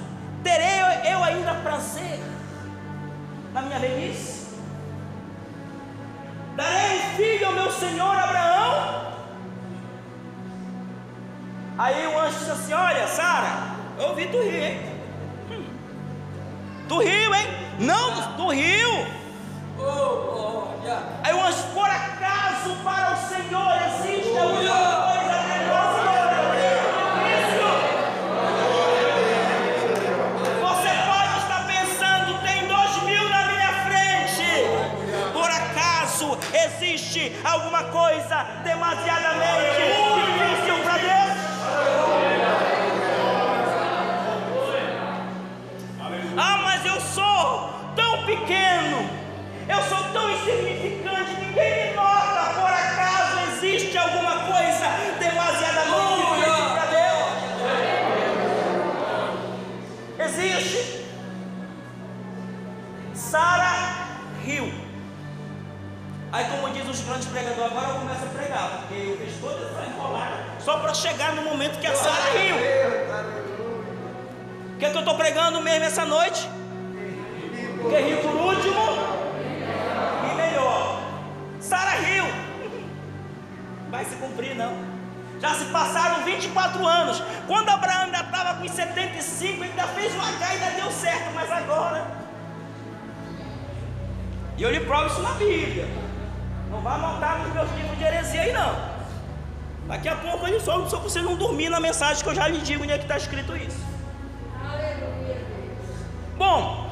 terei 0.43 0.81
eu 1.13 1.25
ainda 1.25 1.55
prazer 1.55 2.21
na 3.53 3.63
minha 3.63 3.79
velhice? 3.79 4.45
Darei 6.57 6.99
um 6.99 7.17
filho 7.17 7.47
ao 7.47 7.53
meu 7.53 7.73
senhor 7.73 8.17
Abraão? 8.17 9.05
Aí 11.77 12.07
o 12.07 12.19
anjo 12.19 12.39
disse 12.39 12.51
assim: 12.51 12.73
Olha, 12.73 13.07
Sara, 13.09 13.75
eu 13.99 14.09
ouvi 14.09 14.27
tu 14.27 14.41
rir, 14.41 14.63
hein? 14.63 14.81
Hum. 15.51 15.65
Tu 16.89 16.99
riu, 16.99 17.35
hein? 17.35 17.47
Não, 17.81 18.37
tu 18.37 18.51
riu. 18.51 19.07
Oh, 19.79 19.83
oh, 19.83 20.85
yeah. 20.85 21.03
Aí 21.25 21.35
o 21.35 21.45
anjo, 21.45 21.65
por 21.75 21.89
acaso 21.91 22.77
para 22.85 23.13
o 23.13 23.17
Senhor 23.29 23.73
existe 23.87 24.39
alguma 24.39 24.55
coisa 24.55 25.04
existe 36.95 37.33
alguma 37.45 37.83
coisa 37.85 38.45
demasiadamente 38.63 39.83
difícil 40.15 40.79
para 40.85 40.99
Deus? 40.99 41.35
Ah, 46.37 46.59
mas 46.63 46.87
eu 46.87 47.01
sou 47.01 47.71
tão 47.97 48.25
pequeno, 48.25 49.11
eu 49.69 49.83
sou 49.89 50.05
tão 50.13 50.31
insignificante, 50.31 51.33
ninguém 51.41 51.89
me 51.89 51.95
nota. 51.97 52.55
Por 52.55 52.71
acaso 52.71 53.41
existe 53.55 53.99
alguma 53.99 54.37
coisa 54.47 54.87
demasiadamente 55.19 56.27
difícil 56.37 56.71
para 56.75 56.87
Deus? 56.87 57.29
Existe. 60.29 61.05
Sara. 63.15 63.94
Aí, 66.35 66.45
como 66.47 66.69
diz 66.71 66.89
os 66.89 67.01
grandes 67.03 67.29
pregadores, 67.29 67.71
agora 67.71 67.91
eu 67.91 67.95
começo 68.01 68.25
a 68.25 68.29
pregar, 68.37 68.69
porque 68.81 68.95
eu 68.95 69.17
fiz 69.19 69.41
toda 69.41 69.67
essa 69.67 69.89
enrolada 69.89 70.35
só 70.59 70.81
para 70.81 70.93
chegar 70.93 71.33
no 71.33 71.43
momento 71.43 71.79
que 71.79 71.87
a 71.87 71.95
Sara 71.95 72.33
riu. 72.37 72.57
O 74.75 74.77
que, 74.77 74.85
é 74.85 74.91
que 74.91 74.97
eu 74.97 75.01
estou 75.01 75.15
pregando 75.15 75.61
mesmo 75.61 75.85
essa 75.85 76.05
noite? 76.05 76.51
Que 77.89 77.97
riu 78.01 78.19
por 78.19 78.35
último 78.35 78.83
e 80.29 80.35
melhor. 80.35 81.03
Sara 81.61 82.01
riu. 82.01 82.25
Vai 83.89 84.05
se 84.05 84.17
cumprir, 84.17 84.57
não. 84.57 84.77
Já 85.41 85.55
se 85.55 85.67
passaram 85.67 86.25
24 86.25 86.85
anos. 86.85 87.23
Quando 87.47 87.69
Abraão 87.69 88.07
ainda 88.07 88.19
estava 88.19 88.55
com 88.55 88.67
75, 88.67 89.63
ele 89.63 89.71
ainda 89.71 89.87
fez 89.87 90.13
uma 90.13 90.27
H 90.31 90.39
e 90.41 90.51
ainda 90.51 90.83
deu 90.83 90.91
certo, 90.91 91.31
mas 91.33 91.49
agora. 91.53 92.05
E 94.59 94.63
eu 94.65 94.73
lhe 94.73 94.81
provo 94.81 95.07
isso 95.07 95.23
na 95.23 95.31
Bíblia. 95.35 96.04
Não 96.75 96.81
vai 96.81 96.95
anotar 96.95 97.39
nos 97.39 97.55
meus 97.55 97.71
livros 97.77 97.97
de 97.97 98.05
heresia 98.05 98.41
aí 98.43 98.53
não. 98.53 98.75
Daqui 99.87 100.09
a 100.09 100.17
pouco 100.17 100.45
ele 100.47 100.59
só, 100.59 100.85
só 100.89 100.99
você 100.99 101.23
não 101.23 101.37
dormir 101.37 101.69
na 101.69 101.79
mensagem 101.79 102.23
que 102.23 102.29
eu 102.29 102.35
já 102.35 102.49
lhe 102.49 102.59
digo 102.59 102.83
onde 102.83 102.93
é 102.93 102.99
que 102.99 103.05
está 103.05 103.17
escrito 103.17 103.57
isso. 103.57 103.81
Bom, 106.37 106.91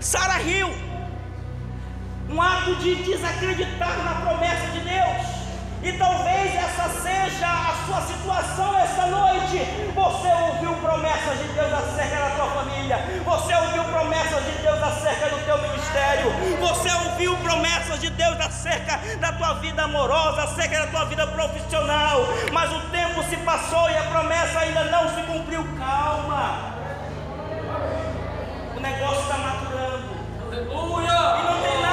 Sara 0.00 0.38
riu. 0.38 0.70
Um 2.30 2.40
ato 2.40 2.76
de 2.76 2.94
desacreditar 3.04 3.98
na 4.02 4.14
promessa 4.22 4.66
de 4.68 4.80
Deus. 4.80 5.33
E 5.84 5.92
talvez 5.98 6.54
essa 6.54 6.88
seja 7.02 7.46
a 7.46 7.74
sua 7.84 8.00
situação 8.00 8.78
esta 8.78 9.06
noite. 9.06 9.58
Você 9.94 10.28
ouviu 10.32 10.72
promessas 10.76 11.38
de 11.38 11.48
Deus 11.48 11.72
acerca 11.74 12.16
da 12.16 12.30
tua 12.30 12.46
família. 12.46 12.96
Você 13.22 13.54
ouviu 13.54 13.84
promessas 13.84 14.44
de 14.46 14.52
Deus 14.62 14.82
acerca 14.82 15.28
do 15.28 15.44
teu 15.44 15.58
ministério. 15.60 16.32
Você 16.58 16.90
ouviu 16.90 17.36
promessas 17.36 18.00
de 18.00 18.08
Deus 18.08 18.40
acerca 18.40 18.98
da 19.18 19.32
tua 19.32 19.54
vida 19.54 19.82
amorosa, 19.82 20.44
acerca 20.44 20.80
da 20.80 20.86
tua 20.86 21.04
vida 21.04 21.26
profissional. 21.26 22.20
Mas 22.50 22.72
o 22.72 22.80
tempo 22.88 23.22
se 23.24 23.36
passou 23.36 23.90
e 23.90 23.96
a 23.98 24.04
promessa 24.04 24.60
ainda 24.60 24.84
não 24.84 25.14
se 25.14 25.22
cumpriu. 25.24 25.62
Calma. 25.78 26.76
O 28.74 28.80
negócio 28.80 29.20
está 29.20 29.36
maturando. 29.36 30.14
Aleluia. 30.46 31.10
E 31.10 31.42
não 31.44 31.62
tem 31.62 31.83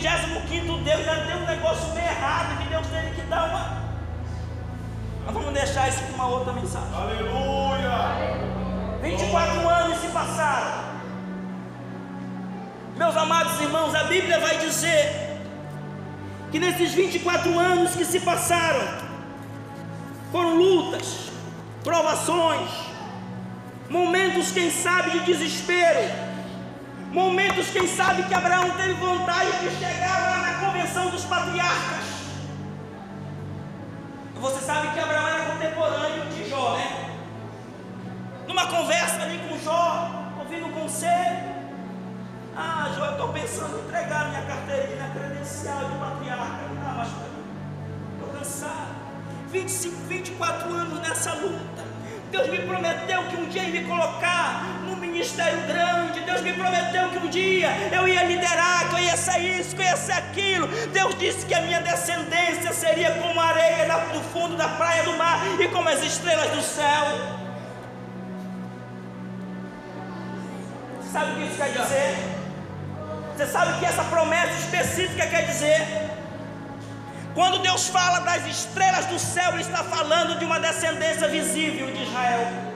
25 0.00 0.78
Deus 0.78 1.04
já 1.04 1.14
deu 1.14 1.36
um 1.36 1.44
negócio 1.44 1.92
meio 1.92 2.06
errado, 2.06 2.62
que 2.62 2.68
Deus 2.68 2.86
teve 2.86 3.10
que 3.14 3.22
dar 3.22 3.48
uma. 3.48 3.82
Mas 5.26 5.34
vamos 5.34 5.52
deixar 5.52 5.88
isso 5.88 6.02
para 6.04 6.14
uma 6.14 6.26
outra 6.28 6.52
mensagem. 6.54 6.88
Aleluia! 6.94 7.92
24 9.02 9.68
anos 9.68 9.98
se 9.98 10.08
passaram. 10.08 10.92
Meus 12.96 13.16
amados 13.16 13.60
irmãos, 13.60 13.94
a 13.94 14.04
Bíblia 14.04 14.40
vai 14.40 14.58
dizer 14.58 15.40
que 16.50 16.58
nesses 16.58 16.94
24 16.94 17.58
anos 17.58 17.94
que 17.94 18.04
se 18.04 18.20
passaram, 18.20 19.02
foram 20.30 20.54
lutas, 20.54 21.30
provações, 21.84 22.70
momentos, 23.90 24.52
quem 24.52 24.70
sabe, 24.70 25.10
de 25.10 25.20
desespero, 25.20 26.31
momentos, 27.12 27.70
quem 27.70 27.86
sabe, 27.86 28.22
que 28.22 28.34
Abraão 28.34 28.70
teve 28.70 28.94
vontade 28.94 29.50
de 29.60 29.76
chegar 29.76 30.20
lá 30.22 30.38
na 30.38 30.66
convenção 30.66 31.10
dos 31.10 31.24
patriarcas. 31.24 32.12
Você 34.34 34.60
sabe 34.60 34.88
que 34.88 34.98
Abraão 34.98 35.28
era 35.28 35.44
contemporâneo 35.52 36.26
de 36.26 36.48
Jó, 36.50 36.76
né? 36.76 37.10
Numa 38.48 38.66
conversa 38.66 39.22
ali 39.22 39.38
com 39.48 39.56
Jó, 39.58 40.10
ouvindo 40.40 40.66
um 40.66 40.72
conselho. 40.72 41.52
Ah, 42.56 42.90
Jó, 42.96 43.04
eu 43.04 43.12
estou 43.12 43.28
pensando 43.28 43.78
em 43.78 43.84
entregar 43.84 44.30
minha 44.30 44.42
carteirinha 44.42 45.10
credencial 45.14 45.84
de 45.84 45.96
patriarca. 45.96 46.64
Ah, 46.84 46.94
mas 46.96 47.08
estou 47.08 48.38
cansado. 48.38 48.92
25, 49.50 49.96
24 50.08 50.74
anos 50.74 51.00
nessa 51.00 51.34
luta. 51.34 51.84
Deus 52.32 52.48
me 52.48 52.58
prometeu 52.60 53.22
que 53.28 53.36
um 53.36 53.48
dia 53.48 53.62
ia 53.64 53.82
me 53.82 53.86
colocar 53.86 54.81
ministério 55.12 55.60
grande. 55.66 56.20
Deus 56.20 56.40
me 56.40 56.52
prometeu 56.54 57.10
que 57.10 57.18
um 57.18 57.28
dia 57.28 57.70
eu 57.92 58.08
ia 58.08 58.24
liderar, 58.24 58.88
que 58.88 58.94
eu 58.94 58.98
ia 58.98 59.16
ser 59.16 59.38
isso, 59.38 59.76
que 59.76 59.82
eu 59.82 59.86
ia 59.86 59.96
ser 59.96 60.12
aquilo. 60.12 60.66
Deus 60.88 61.14
disse 61.18 61.44
que 61.46 61.54
a 61.54 61.60
minha 61.60 61.80
descendência 61.80 62.72
seria 62.72 63.12
como 63.12 63.40
a 63.40 63.46
areia 63.46 63.86
do 64.12 64.20
fundo 64.32 64.56
da 64.56 64.68
praia 64.68 65.02
do 65.04 65.16
mar 65.16 65.40
e 65.60 65.68
como 65.68 65.88
as 65.88 66.02
estrelas 66.02 66.50
do 66.50 66.62
céu. 66.62 67.04
Sabe 71.12 71.32
o 71.32 71.34
que 71.36 71.44
isso 71.44 71.56
quer 71.56 71.72
dizer? 71.72 72.16
Você 73.36 73.46
sabe 73.46 73.72
o 73.72 73.78
que 73.78 73.84
essa 73.84 74.04
promessa 74.04 74.52
específica 74.52 75.26
quer 75.26 75.46
dizer? 75.46 75.86
Quando 77.34 77.58
Deus 77.60 77.88
fala 77.88 78.20
das 78.20 78.46
estrelas 78.46 79.06
do 79.06 79.18
céu, 79.18 79.52
Ele 79.52 79.62
está 79.62 79.82
falando 79.84 80.38
de 80.38 80.44
uma 80.44 80.58
descendência 80.60 81.28
visível 81.28 81.90
de 81.90 82.02
Israel. 82.02 82.71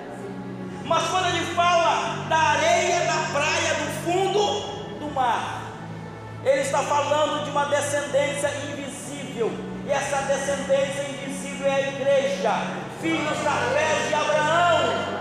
Está 6.67 6.83
falando 6.83 7.45
de 7.45 7.51
uma 7.51 7.67
descendência 7.67 8.51
invisível. 8.69 9.51
E 9.87 9.91
essa 9.91 10.17
descendência 10.23 11.03
invisível 11.03 11.69
é 11.69 11.75
a 11.75 11.81
igreja, 11.81 12.53
filhos 13.01 13.39
da 13.45 13.53
fé 13.73 14.09
de 14.09 14.15
Abraão. 14.15 15.17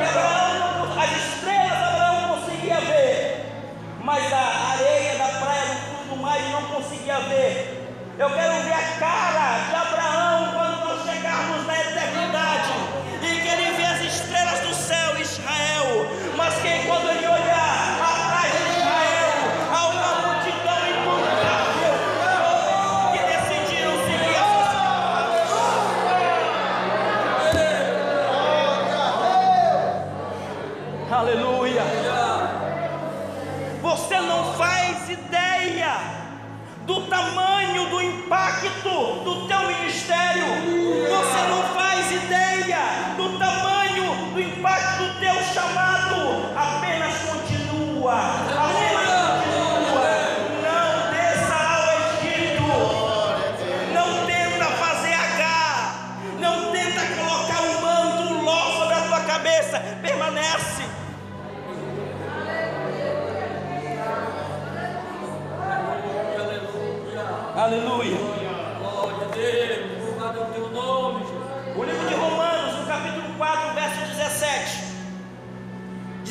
E 0.00 0.04
Abraão, 0.08 0.98
as 0.98 1.10
estrelas 1.10 1.82
Abraão 1.82 2.38
conseguia 2.38 2.80
ver, 2.80 3.52
mas 4.02 4.32
a 4.32 4.72
areia 4.72 5.18
da 5.18 5.28
praia 5.28 5.66
do 5.66 5.76
fundo 5.76 6.08
do 6.08 6.16
mar 6.16 6.40
não 6.50 6.62
conseguia 6.74 7.18
ver. 7.20 7.76
Eu 8.18 8.30
quero 8.30 8.54
ver 8.62 8.72
a 8.72 8.98
cara 8.98 9.49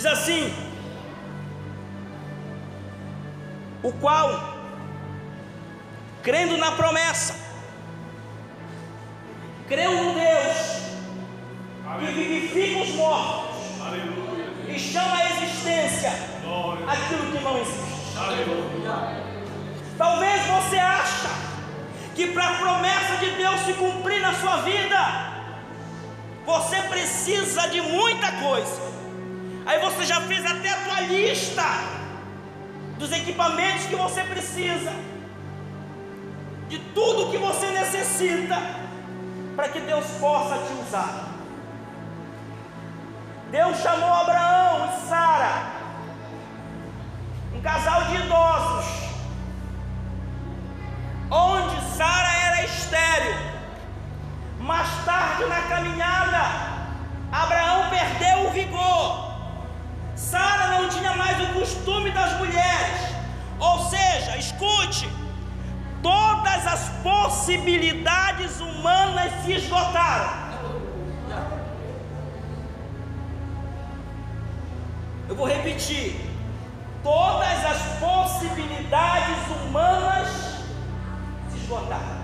assim: 0.10 0.54
O 3.84 3.92
qual, 3.94 4.58
crendo 6.22 6.58
na 6.58 6.72
promessa, 6.72 7.36
creu 9.68 9.92
no 10.04 10.14
Deus 10.14 10.80
que 12.00 12.06
vivifica 12.06 12.82
os 12.82 12.90
mortos 12.96 13.82
Aleluia. 13.82 14.46
e 14.68 14.80
chama 14.80 15.18
à 15.18 15.30
existência 15.32 16.12
Glória. 16.44 16.86
aquilo 16.88 17.32
que 17.32 17.44
não 17.44 17.58
existe. 17.58 18.18
Aleluia. 18.18 19.30
Talvez 19.98 20.42
você 20.46 20.78
acha 20.78 21.30
que 22.16 22.28
para 22.28 22.48
a 22.50 22.56
promessa 22.56 23.18
de 23.18 23.32
Deus 23.32 23.62
se 23.62 23.74
cumprir 23.74 24.22
na 24.22 24.34
sua 24.36 24.58
vida, 24.58 24.98
você 26.46 26.82
precisa 26.84 27.68
de 27.68 27.82
muita 27.82 28.32
coisa. 28.34 28.89
Aí 29.70 29.78
você 29.78 30.04
já 30.04 30.20
fez 30.22 30.44
até 30.44 30.72
a 30.72 30.78
tua 30.78 31.02
lista 31.02 31.62
dos 32.98 33.12
equipamentos 33.12 33.86
que 33.86 33.96
você 33.96 34.24
precisa, 34.24 34.92
de 36.68 36.80
tudo 36.80 37.30
que 37.30 37.38
você 37.38 37.68
necessita 37.68 38.58
para 39.56 39.70
que 39.70 39.80
Deus 39.82 40.08
possa 40.20 40.58
te 40.58 40.74
usar. 40.74 41.28
Deus 43.52 43.78
chamou 43.78 44.12
Abraão 44.12 44.90
e 44.90 45.08
Sara, 45.08 45.72
um 47.54 47.62
casal 47.62 48.06
de 48.06 48.16
idosos, 48.16 48.88
onde 51.30 51.96
Sara 51.96 52.34
era 52.48 52.66
estéril. 52.66 53.36
Mais 54.60 54.90
tarde 55.06 55.46
na 55.46 55.62
caminhada, 55.62 56.42
Abraão 57.32 57.88
perdeu 57.92 58.48
o 58.48 58.52
vigor 58.52 59.29
Sara 60.20 60.68
não 60.68 60.90
tinha 60.90 61.16
mais 61.16 61.40
o 61.42 61.54
costume 61.54 62.12
das 62.12 62.38
mulheres. 62.38 63.16
Ou 63.58 63.80
seja, 63.90 64.38
escute, 64.38 65.10
todas 66.04 66.68
as 66.68 66.90
possibilidades 67.02 68.60
humanas 68.60 69.32
se 69.44 69.54
esgotaram. 69.54 70.50
Eu 75.30 75.36
vou 75.36 75.48
repetir. 75.48 76.28
Todas 77.02 77.66
as 77.66 77.82
possibilidades 78.00 79.38
humanas 79.48 80.28
se 81.50 81.58
esgotaram. 81.60 82.20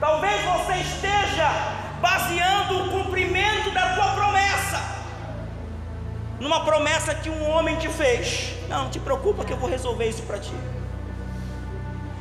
Talvez 0.00 0.42
você 0.44 0.74
esteja 0.76 1.85
baseando 2.00 2.84
o 2.84 2.90
cumprimento 2.90 3.70
da 3.72 3.94
tua 3.94 4.14
promessa 4.14 4.96
numa 6.40 6.64
promessa 6.64 7.14
que 7.14 7.30
um 7.30 7.50
homem 7.50 7.76
te 7.76 7.88
fez. 7.88 8.54
Não, 8.68 8.84
não 8.84 8.90
te 8.90 9.00
preocupa 9.00 9.44
que 9.44 9.52
eu 9.52 9.56
vou 9.56 9.68
resolver 9.68 10.08
isso 10.08 10.22
para 10.22 10.38
ti. 10.38 10.52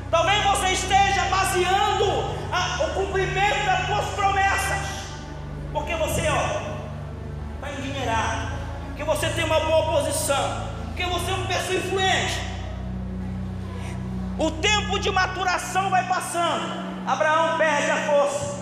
Talvez 0.09 0.43
você 0.43 0.67
esteja 0.69 1.25
baseando 1.29 2.05
a, 2.51 2.83
o 2.85 2.93
cumprimento 2.93 3.65
das 3.65 3.85
tuas 3.85 4.05
promessas, 4.15 4.77
porque 5.73 5.95
você, 5.95 6.27
ó, 6.29 6.61
está 7.55 7.71
endinheirado, 7.77 8.51
porque 8.87 9.03
você 9.03 9.29
tem 9.29 9.43
uma 9.43 9.59
boa 9.59 9.97
posição, 9.97 10.67
porque 10.87 11.05
você 11.05 11.31
é 11.31 11.33
uma 11.33 11.47
pessoa 11.47 11.77
influente. 11.77 12.39
O 14.37 14.51
tempo 14.51 14.99
de 14.99 15.11
maturação 15.11 15.89
vai 15.89 16.07
passando. 16.07 16.85
Abraão 17.07 17.57
perde 17.57 17.91
a 17.91 17.97
força. 17.97 18.54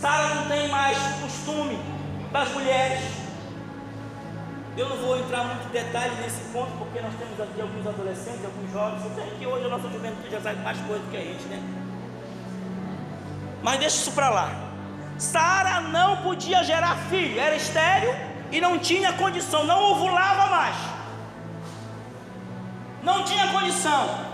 Sara 0.00 0.34
não 0.34 0.46
tem 0.46 0.68
mais 0.68 0.96
costume 1.20 1.78
das 2.30 2.48
mulheres. 2.50 3.00
Eu 4.76 4.88
não 4.88 4.96
vou 4.98 5.18
entrar 5.18 5.42
muito 5.42 5.66
em 5.66 5.70
detalhe 5.70 6.14
nesse 6.22 6.40
ponto, 6.52 6.70
porque 6.78 7.00
nós 7.00 7.12
temos 7.14 7.40
aqui 7.40 7.60
alguns 7.60 7.84
adolescentes, 7.84 8.44
alguns 8.44 8.72
jovens. 8.72 9.02
Tem 9.16 9.38
que 9.38 9.46
hoje 9.46 9.66
a 9.66 9.68
nossa 9.68 9.88
juventude 9.88 10.30
já 10.30 10.40
sabe 10.40 10.60
mais 10.62 10.78
coisa 10.82 11.02
do 11.02 11.10
que 11.10 11.16
a 11.16 11.20
gente, 11.20 11.44
né? 11.46 11.60
Mas 13.60 13.80
deixa 13.80 13.96
isso 13.96 14.12
para 14.12 14.28
lá. 14.28 14.52
Sara 15.18 15.80
não 15.80 16.18
podia 16.18 16.62
gerar 16.62 16.96
filho, 17.10 17.40
era 17.40 17.56
estéreo 17.56 18.14
e 18.52 18.60
não 18.60 18.78
tinha 18.78 19.12
condição, 19.14 19.64
não 19.64 19.82
ovulava 19.90 20.46
mais. 20.46 20.76
Não 23.02 23.24
tinha 23.24 23.48
condição. 23.48 24.28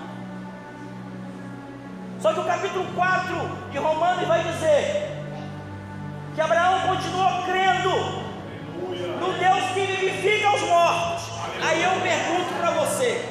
Só 2.21 2.35
que 2.35 2.41
o 2.41 2.45
capítulo 2.45 2.85
4 2.95 3.35
de 3.71 3.79
Romanos 3.79 4.29
vai 4.29 4.45
dizer 4.45 5.14
que 6.35 6.41
Abraão 6.41 6.81
continuou 6.89 7.43
crendo 7.45 7.91
no 9.21 9.33
Deus 9.39 9.65
que 9.73 9.87
vivifica 9.87 10.51
os 10.55 10.63
mortos. 10.63 11.31
Aí 11.63 11.83
eu 11.83 12.01
pergunto 12.01 12.55
para 12.59 12.71
você: 12.73 13.25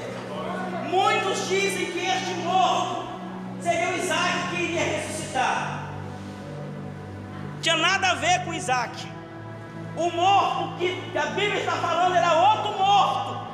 muitos 0.89 1.47
dizem 1.47 1.87
que 1.87 1.99
este 1.99 2.33
morto 2.43 3.07
seria 3.61 3.89
o 3.89 3.97
Isaac 3.97 4.49
que 4.49 4.61
iria 4.61 4.81
ressuscitar. 4.81 5.89
Tinha 7.61 7.77
nada 7.77 8.11
a 8.11 8.15
ver 8.15 8.43
com 8.45 8.53
Isaac. 8.53 9.11
O 9.95 10.09
morto 10.09 10.77
que 10.77 11.17
a 11.17 11.25
Bíblia 11.27 11.59
está 11.59 11.73
falando 11.73 12.15
era 12.15 12.33
outro 12.33 12.77
morto. 12.77 13.47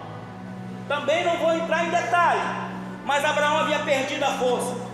Também 0.87 1.23
não 1.23 1.37
vou 1.37 1.53
entrar 1.53 1.85
em 1.85 1.89
detalhe, 1.89 2.41
mas 3.05 3.25
Abraão 3.25 3.59
havia 3.59 3.79
perdido 3.79 4.23
a 4.23 4.31
força 4.33 4.89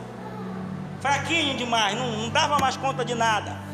fraquinho 1.05 1.55
demais, 1.55 1.95
não, 1.95 2.11
não 2.11 2.29
dava 2.29 2.57
mais 2.57 2.75
conta 2.75 3.05
de 3.05 3.13
nada. 3.13 3.64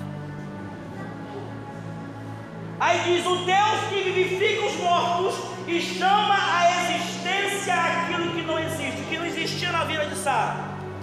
Aí 2.81 2.99
diz: 3.03 3.23
O 3.27 3.35
Deus 3.35 3.79
que 3.89 4.01
vivifica 4.01 4.65
os 4.65 4.75
mortos 4.77 5.35
e 5.67 5.79
chama 5.79 6.35
a 6.35 6.67
existência 6.81 7.75
aquilo 7.75 8.33
que 8.33 8.41
não 8.41 8.57
existe, 8.57 9.03
que 9.07 9.19
não 9.19 9.25
existia 9.27 9.71
na 9.71 9.83
vida 9.83 10.03
de 10.07 10.15
Sara, 10.15 10.55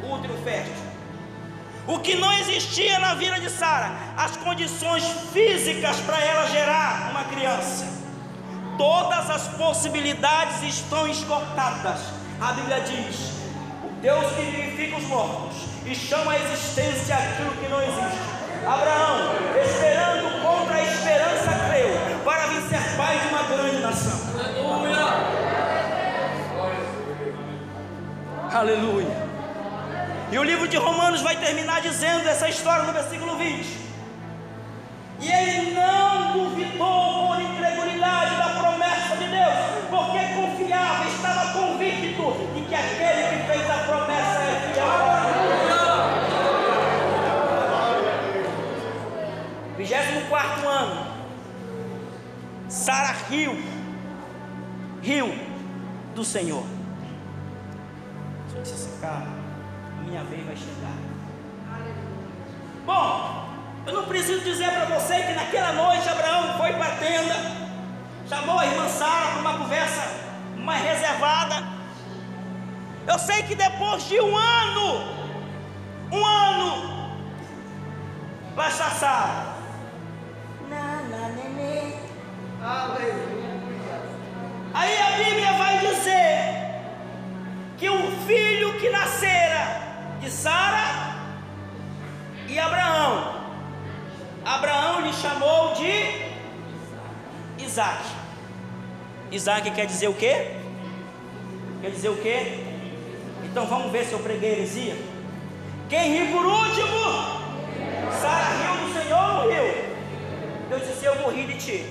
o 0.02 0.12
útero 0.12 0.34
fértil. 0.42 0.74
O 1.86 2.00
que 2.00 2.16
não 2.16 2.32
existia 2.32 2.98
na 2.98 3.14
vida 3.14 3.38
de 3.38 3.48
Sara, 3.48 3.92
as 4.16 4.36
condições 4.38 5.04
físicas 5.32 6.00
para 6.00 6.20
ela 6.20 6.48
gerar 6.48 7.12
uma 7.12 7.22
criança. 7.24 7.86
Todas 8.76 9.30
as 9.30 9.46
possibilidades 9.56 10.60
estão 10.64 11.06
esgotadas. 11.06 12.00
A 12.40 12.54
Bíblia 12.54 12.80
diz: 12.80 13.34
O 13.84 13.90
Deus 14.02 14.32
que 14.32 14.42
vivifica 14.42 14.96
os 14.96 15.04
mortos 15.04 15.56
e 15.86 15.94
chama 15.94 16.32
a 16.32 16.40
existência 16.40 17.14
aquilo 17.14 17.52
que 17.52 17.68
não 17.68 17.80
existe. 17.80 18.38
Abraão, 18.66 19.36
esperando 19.64 20.17
Aleluia! 28.52 29.28
E 30.32 30.38
o 30.38 30.42
livro 30.42 30.66
de 30.66 30.76
Romanos 30.78 31.20
vai 31.20 31.36
terminar 31.36 31.82
dizendo 31.82 32.26
essa 32.26 32.48
história 32.48 32.84
no 32.84 32.92
versículo 32.92 33.36
20. 33.36 33.88
E 35.20 35.30
ele 35.30 35.74
não 35.74 36.32
duvidou 36.32 37.28
por 37.28 37.40
incredulidade 37.40 38.36
da 38.36 38.60
promessa 38.60 39.16
de 39.16 39.28
Deus, 39.28 39.54
porque 39.90 40.18
confiava, 40.34 41.08
estava 41.08 41.52
convicto 41.52 42.32
de 42.54 42.62
que 42.62 42.74
aquele 42.74 43.38
que 43.38 43.52
fez 43.52 43.70
a 43.70 43.78
promessa 43.84 44.38
é 44.40 44.72
fiel. 44.72 44.88
24 49.76 50.68
ano, 50.68 51.06
Sara 52.68 53.14
riu, 53.28 53.62
riu 55.02 55.34
do 56.14 56.24
Senhor. 56.24 56.77
Assim, 58.60 58.98
calma, 59.00 59.26
minha 60.04 60.24
vez 60.24 60.44
vai 60.44 60.56
chegar. 60.56 60.96
Bom, 62.84 63.48
eu 63.86 63.92
não 63.92 64.04
preciso 64.04 64.40
dizer 64.42 64.70
para 64.70 64.84
você 64.86 65.22
que 65.22 65.32
naquela 65.32 65.72
noite 65.72 66.08
Abraão 66.08 66.58
foi 66.58 66.72
para 66.72 66.86
a 66.86 66.96
tenda, 66.96 67.34
chamou 68.28 68.58
a 68.58 68.66
irmã 68.66 68.88
Sara 68.88 69.32
para 69.32 69.40
uma 69.40 69.58
conversa 69.58 70.02
mais 70.56 70.82
reservada. 70.82 71.66
Eu 73.06 73.18
sei 73.18 73.42
que 73.44 73.54
depois 73.54 74.04
de 74.08 74.20
um 74.20 74.36
ano, 74.36 75.14
um 76.12 76.26
ano, 76.26 77.18
vai 78.54 78.70
Sara. 78.70 79.56
Aí 84.74 84.98
a 84.98 85.10
Bíblia 85.16 85.52
vai 85.54 85.78
dizer 85.78 86.17
que 87.78 87.88
o 87.88 88.10
filho 88.26 88.74
que 88.80 88.90
nascera 88.90 90.16
de 90.20 90.28
Sara 90.30 91.16
e 92.48 92.58
Abraão, 92.58 93.34
Abraão 94.44 95.00
lhe 95.02 95.12
chamou 95.12 95.74
de 95.74 97.62
Isaac. 97.64 98.02
Isaac 99.30 99.70
quer 99.70 99.86
dizer 99.86 100.08
o 100.08 100.14
quê? 100.14 100.56
Quer 101.80 101.90
dizer 101.90 102.08
o 102.08 102.16
quê? 102.16 102.64
Então 103.44 103.66
vamos 103.66 103.92
ver 103.92 104.04
se 104.04 104.12
eu 104.12 104.18
preguei 104.18 104.52
heresia. 104.52 104.96
Quem 105.88 106.18
ri 106.18 106.32
por 106.32 106.44
último? 106.44 107.38
Sara 108.20 108.48
riu 108.56 108.86
do 108.86 109.00
Senhor 109.00 109.44
ou 109.44 109.50
riu? 109.50 109.88
Deus 110.68 110.82
disse: 110.82 111.04
Eu 111.04 111.14
morri 111.20 111.46
de 111.46 111.54
ti, 111.58 111.86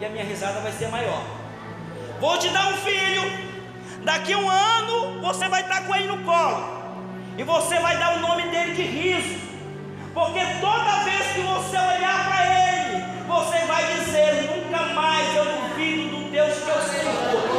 e 0.00 0.04
a 0.04 0.08
minha 0.08 0.24
risada 0.24 0.60
vai 0.60 0.72
ser 0.72 0.88
maior. 0.88 1.22
Vou 2.20 2.36
te 2.38 2.48
dar 2.48 2.72
um 2.72 2.76
filho. 2.78 3.47
Daqui 4.04 4.34
um 4.34 4.48
ano 4.48 5.20
você 5.20 5.48
vai 5.48 5.62
estar 5.62 5.82
com 5.86 5.94
ele 5.94 6.06
no 6.06 6.18
colo, 6.18 6.78
e 7.36 7.42
você 7.42 7.78
vai 7.78 7.96
dar 7.98 8.16
o 8.16 8.20
nome 8.20 8.42
dele 8.48 8.74
de 8.74 8.82
riso, 8.82 9.38
porque 10.14 10.40
toda 10.60 11.04
vez 11.04 11.26
que 11.32 11.40
você 11.40 11.76
olhar 11.76 12.28
para 12.28 12.46
ele, 12.46 13.04
você 13.26 13.58
vai 13.66 13.84
dizer: 13.94 14.50
Nunca 14.56 14.84
mais 14.94 15.36
eu 15.36 15.44
duvido 15.44 16.16
do 16.16 16.30
Deus 16.30 16.54
que 16.54 16.68
eu 16.68 16.82
sirvo. 16.82 17.57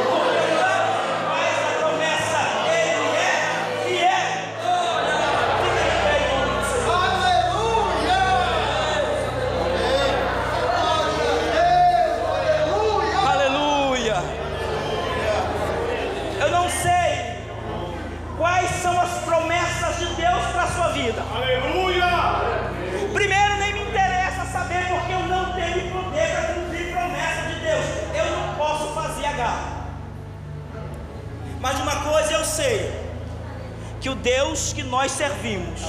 que 34.00 34.08
o 34.08 34.14
Deus 34.14 34.72
que 34.72 34.82
nós 34.82 35.12
servimos 35.12 35.80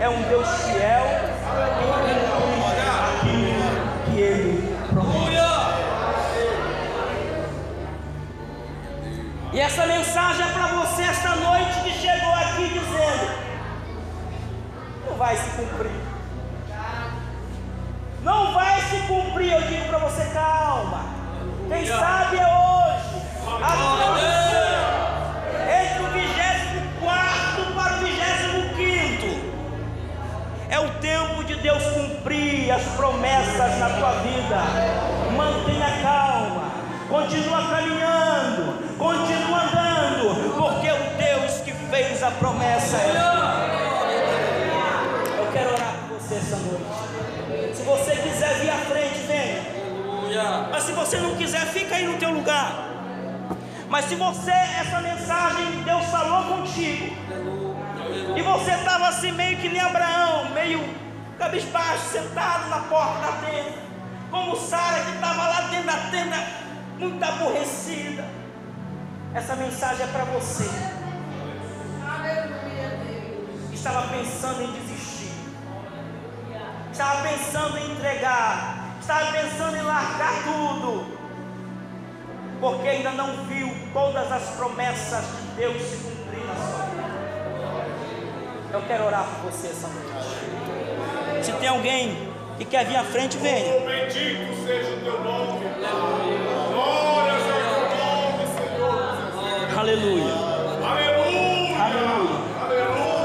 é 0.00 0.08
um 0.08 0.22
Deus 0.22 0.48
fiel 0.62 1.04
e 3.24 4.10
que 4.10 4.20
Ele 4.20 4.76
promete. 4.88 5.20
E 9.52 9.58
essa 9.58 9.84
mensagem 9.84 10.46
é 10.46 10.52
para 10.52 10.66
você 10.68 11.02
esta 11.02 11.34
noite 11.34 11.80
que 11.82 11.92
chegou 11.92 12.32
aqui 12.34 12.68
dizendo: 12.68 13.50
não 15.08 15.16
vai 15.16 15.36
se 15.36 15.50
cumprir. 15.50 15.90
Não 18.22 18.52
vai 18.52 18.80
se 18.82 18.96
cumprir, 19.08 19.52
eu 19.52 19.62
digo 19.62 19.86
para 19.88 19.98
você, 19.98 20.24
calma. 20.26 21.04
Quem 21.68 21.86
sabe 21.86 22.36
é 22.36 22.46
hoje. 22.46 23.22
Agora. 23.62 24.39
As 32.80 32.86
promessas 32.96 33.78
na 33.78 33.90
tua 33.90 34.12
vida. 34.22 34.56
Mantenha 35.36 36.02
calma, 36.02 36.72
continua 37.08 37.68
caminhando, 37.68 38.96
continua 38.96 39.62
andando, 39.64 40.54
porque 40.56 40.90
o 40.90 40.98
Deus 41.16 41.60
que 41.60 41.72
fez 41.72 42.22
a 42.22 42.30
promessa 42.30 42.96
é 42.96 43.10
Eu 45.38 45.52
quero 45.52 45.74
orar 45.74 45.94
com 46.08 46.14
você 46.14 46.34
essa 46.36 46.56
noite. 46.56 47.76
Se 47.76 47.82
você 47.82 48.16
quiser 48.16 48.54
vir 48.60 48.70
à 48.70 48.78
frente, 48.78 49.18
venha. 49.26 50.68
Mas 50.70 50.84
se 50.84 50.92
você 50.92 51.18
não 51.18 51.36
quiser, 51.36 51.66
fica 51.66 51.96
aí 51.96 52.06
no 52.06 52.16
teu 52.18 52.30
lugar. 52.30 52.88
Mas 53.88 54.06
se 54.06 54.14
você, 54.14 54.52
essa 54.52 55.00
mensagem, 55.00 55.82
Deus 55.84 56.06
falou 56.06 56.44
contigo, 56.56 57.12
e 58.36 58.42
você 58.42 58.70
estava 58.70 59.08
assim, 59.08 59.32
meio 59.32 59.56
que 59.56 59.68
nem 59.68 59.80
Abraão, 59.80 60.50
meio 60.54 61.09
cabisbaixo, 61.40 62.10
sentado 62.12 62.68
na 62.68 62.80
porta 62.80 63.18
da 63.18 63.32
tenda, 63.46 63.78
como 64.30 64.56
Sara 64.56 65.00
que 65.04 65.12
estava 65.12 65.48
lá 65.48 65.60
dentro 65.62 65.86
da 65.86 66.10
tenda, 66.10 66.36
muito 66.98 67.24
aborrecida. 67.24 68.28
Essa 69.34 69.56
mensagem 69.56 70.04
é 70.04 70.08
para 70.08 70.24
você. 70.24 70.68
Estava 73.72 74.08
pensando 74.08 74.62
em 74.62 74.72
desistir, 74.72 75.32
estava 76.92 77.22
pensando 77.26 77.78
em 77.78 77.92
entregar, 77.92 78.96
estava 79.00 79.32
pensando 79.32 79.76
em 79.78 79.82
largar 79.82 80.42
tudo 80.44 81.18
porque 82.60 82.86
ainda 82.86 83.12
não 83.12 83.46
viu 83.46 83.74
todas 83.94 84.30
as 84.30 84.42
promessas 84.50 85.24
de 85.24 85.46
Deus 85.56 85.80
se 85.80 85.96
cumprir 85.96 86.44
na 86.44 86.54
sua 86.54 86.84
vida. 86.84 87.08
Eu 88.74 88.82
quero 88.82 89.06
orar 89.06 89.24
por 89.24 89.50
você 89.50 89.68
essa 89.68 89.88
noite. 89.88 90.59
Se 91.42 91.52
tem 91.52 91.68
alguém 91.68 92.16
que 92.58 92.64
quer 92.66 92.84
vir 92.84 92.96
à 92.96 93.04
frente, 93.04 93.38
venha. 93.38 93.80
Bendito 93.80 94.66
seja 94.66 94.94
o 94.94 95.00
teu 95.00 95.24
nome. 95.24 95.60
Glória 96.72 97.32
seja 97.40 97.78
o 97.78 97.88
nome, 97.96 98.44
Senhor. 98.56 99.78
Aleluia. 99.78 100.34
Aleluia. 100.84 101.76
Aleluia. 101.82 102.50
Aleluia. 102.60 103.20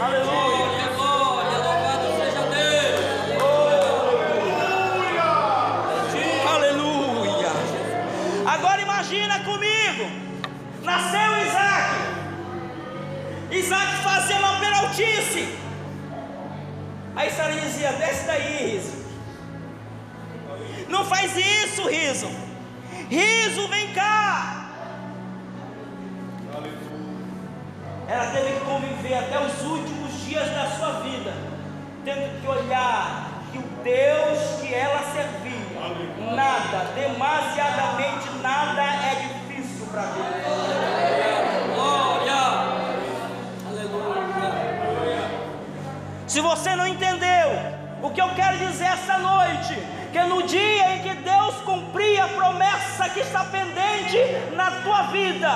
Aleluia. 0.00 0.29
Desce 17.88 18.26
daí, 18.26 18.72
riso. 18.72 19.00
Não 20.88 21.04
faz 21.04 21.36
isso, 21.36 21.88
riso. 21.88 22.28
Riso, 23.08 23.68
vem 23.68 23.92
cá. 23.94 24.70
Ela 28.06 28.26
teve 28.32 28.52
que 28.52 28.64
conviver 28.64 29.14
até 29.14 29.38
os 29.40 29.62
últimos 29.62 30.12
dias 30.24 30.50
da 30.50 30.66
sua 30.70 31.00
vida, 31.00 31.32
tendo 32.04 32.40
que 32.40 32.46
olhar 32.46 33.30
que 33.52 33.58
o 33.58 33.62
Deus 33.82 34.60
que 34.60 34.74
ela 34.74 34.99
quero 48.40 48.56
dizer 48.56 48.86
essa 48.86 49.18
noite, 49.18 49.76
que 50.10 50.20
no 50.24 50.42
dia 50.42 50.96
em 50.96 51.02
que 51.02 51.14
Deus 51.16 51.56
cumprir 51.56 52.18
a 52.20 52.28
promessa 52.28 53.08
que 53.10 53.20
está 53.20 53.44
pendente 53.44 54.16
na 54.56 54.70
tua 54.82 55.02
vida, 55.02 55.50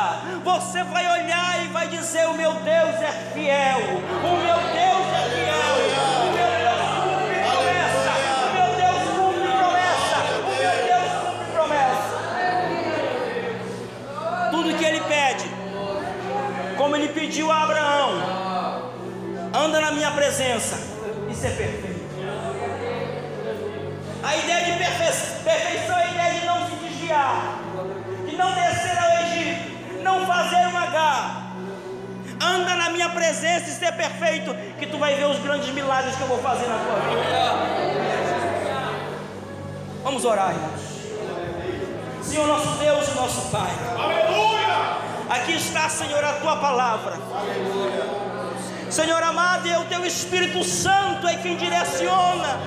você 0.44 0.84
vai 0.84 1.10
olhar 1.10 1.64
e 1.64 1.68
vai 1.68 1.88
dizer: 1.88 2.26
O 2.28 2.34
meu 2.34 2.52
Deus 2.52 2.94
é 3.00 3.30
fiel, 3.32 3.78
o 3.78 4.36
meu 4.44 4.58
Deus 4.80 5.06
é 5.14 5.22
fiel, 5.34 5.76
o 5.76 6.36
meu 6.36 6.50
Deus 6.60 6.74
cumpre 6.76 7.48
promessa, 7.48 8.12
o 8.44 8.52
meu 8.52 8.68
Deus 8.82 9.02
cumpre 9.16 9.48
promessa, 9.56 10.16
o 10.36 10.52
meu 10.60 10.76
Deus 10.90 11.10
cumpre 11.24 11.46
promessa. 11.54 12.14
Tudo 14.50 14.76
que 14.78 14.84
Ele 14.84 15.00
pede, 15.00 15.46
como 16.76 16.96
Ele 16.96 17.08
pediu 17.08 17.50
a 17.50 17.62
Abraão, 17.62 18.10
anda 19.54 19.80
na 19.80 19.90
minha 19.90 20.10
presença 20.10 20.76
e 21.30 21.34
ser 21.34 21.56
perfeito. 21.56 21.93
Presença 33.14 33.70
e 33.70 33.72
ser 33.72 33.92
perfeito, 33.92 34.54
que 34.78 34.86
tu 34.86 34.98
vai 34.98 35.14
ver 35.14 35.26
os 35.26 35.38
grandes 35.38 35.72
milagres 35.72 36.14
que 36.16 36.22
eu 36.22 36.28
vou 36.28 36.38
fazer 36.38 36.66
na 36.66 36.78
tua 36.78 36.96
vida. 37.08 38.04
Vamos 40.02 40.24
orar, 40.24 40.50
irmãos. 40.50 40.94
Senhor 42.22 42.46
nosso 42.46 42.68
Deus 42.78 43.08
e 43.08 43.14
nosso 43.14 43.50
Pai. 43.50 43.70
Aleluia. 43.96 44.98
Aqui 45.30 45.52
está, 45.52 45.88
Senhor, 45.88 46.22
a 46.22 46.32
tua 46.34 46.56
palavra. 46.56 47.18
Senhor 48.90 49.22
amado, 49.22 49.68
é 49.68 49.78
o 49.78 49.84
teu 49.84 50.04
Espírito 50.04 50.62
Santo 50.62 51.26
é 51.26 51.36
quem 51.36 51.56
direciona 51.56 52.60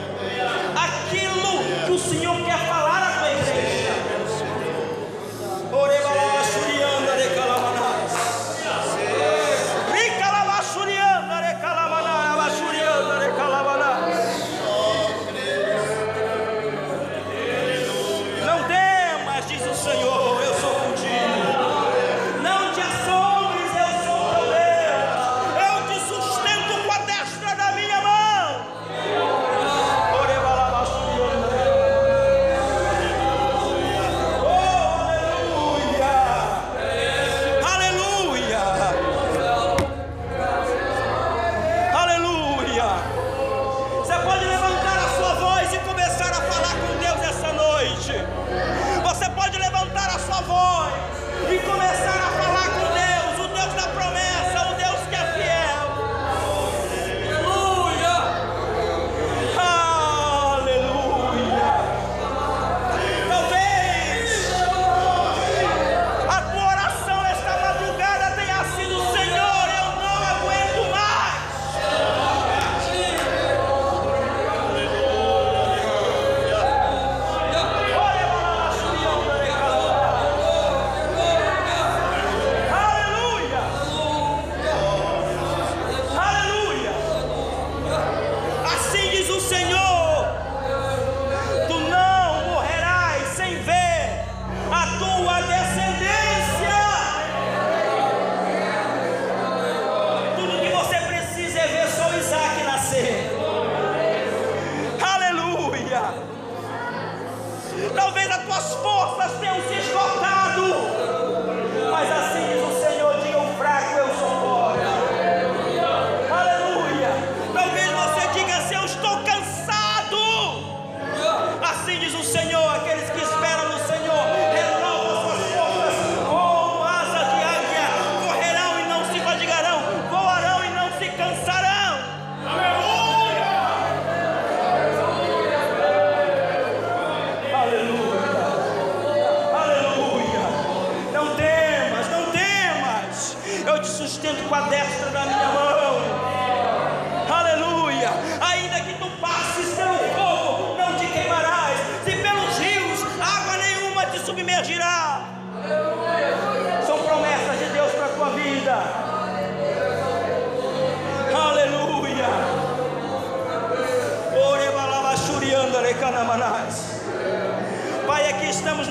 aquilo 0.75 1.85
que 1.85 1.91
o 1.91 1.99
Senhor 1.99 2.35
quer 2.43 2.57
falar 2.67 2.76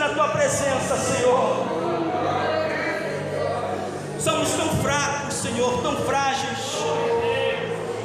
na 0.06 0.14
tua 0.14 0.28
presença, 0.28 0.96
Senhor. 0.96 1.66
Somos 4.20 4.50
tão 4.50 4.68
fracos, 4.80 5.34
Senhor, 5.34 5.82
tão 5.82 5.96
frágeis. 6.04 6.58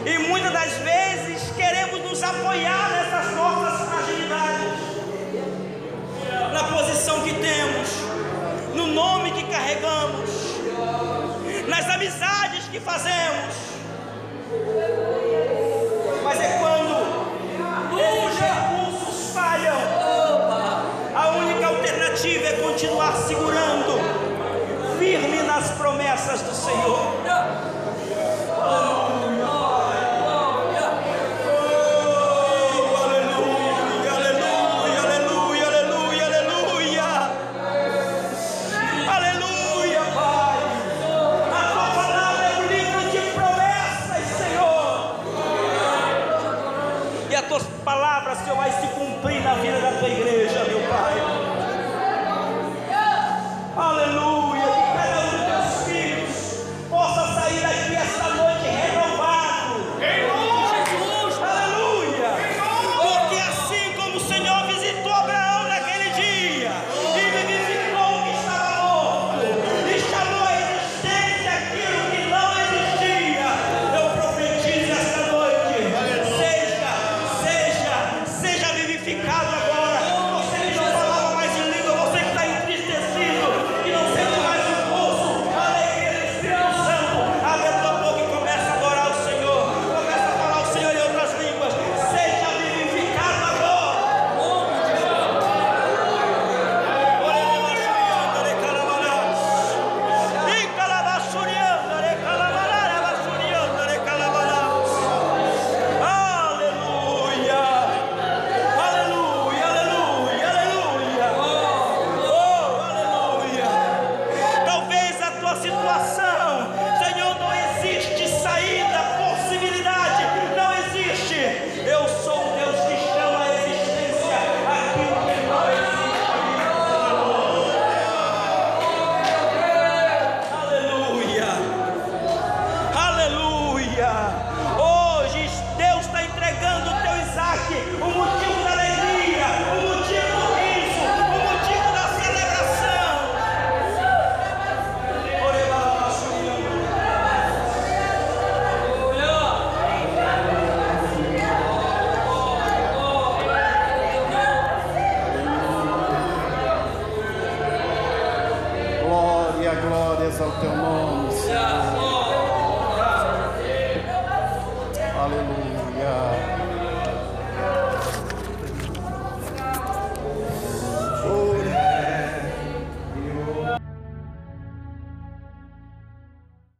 E 0.06 0.18
muitas 0.28 0.52
das 0.52 0.74
vezes 0.78 1.52
queremos 1.56 2.02
nos 2.02 2.24
apoiar 2.24 2.90
nessas 2.90 3.36
nossas 3.36 3.88
fragilidades, 3.88 4.80
na 6.52 6.64
posição 6.76 7.22
que 7.22 7.36
temos, 7.36 7.90
no 8.74 8.88
nome 8.88 9.32
que 9.32 9.44
carregamos, 9.44 10.30
nas 11.68 11.88
amizades 11.88 12.64
que 12.72 12.80
fazemos. 12.80 13.71
Senhor. 26.62 27.11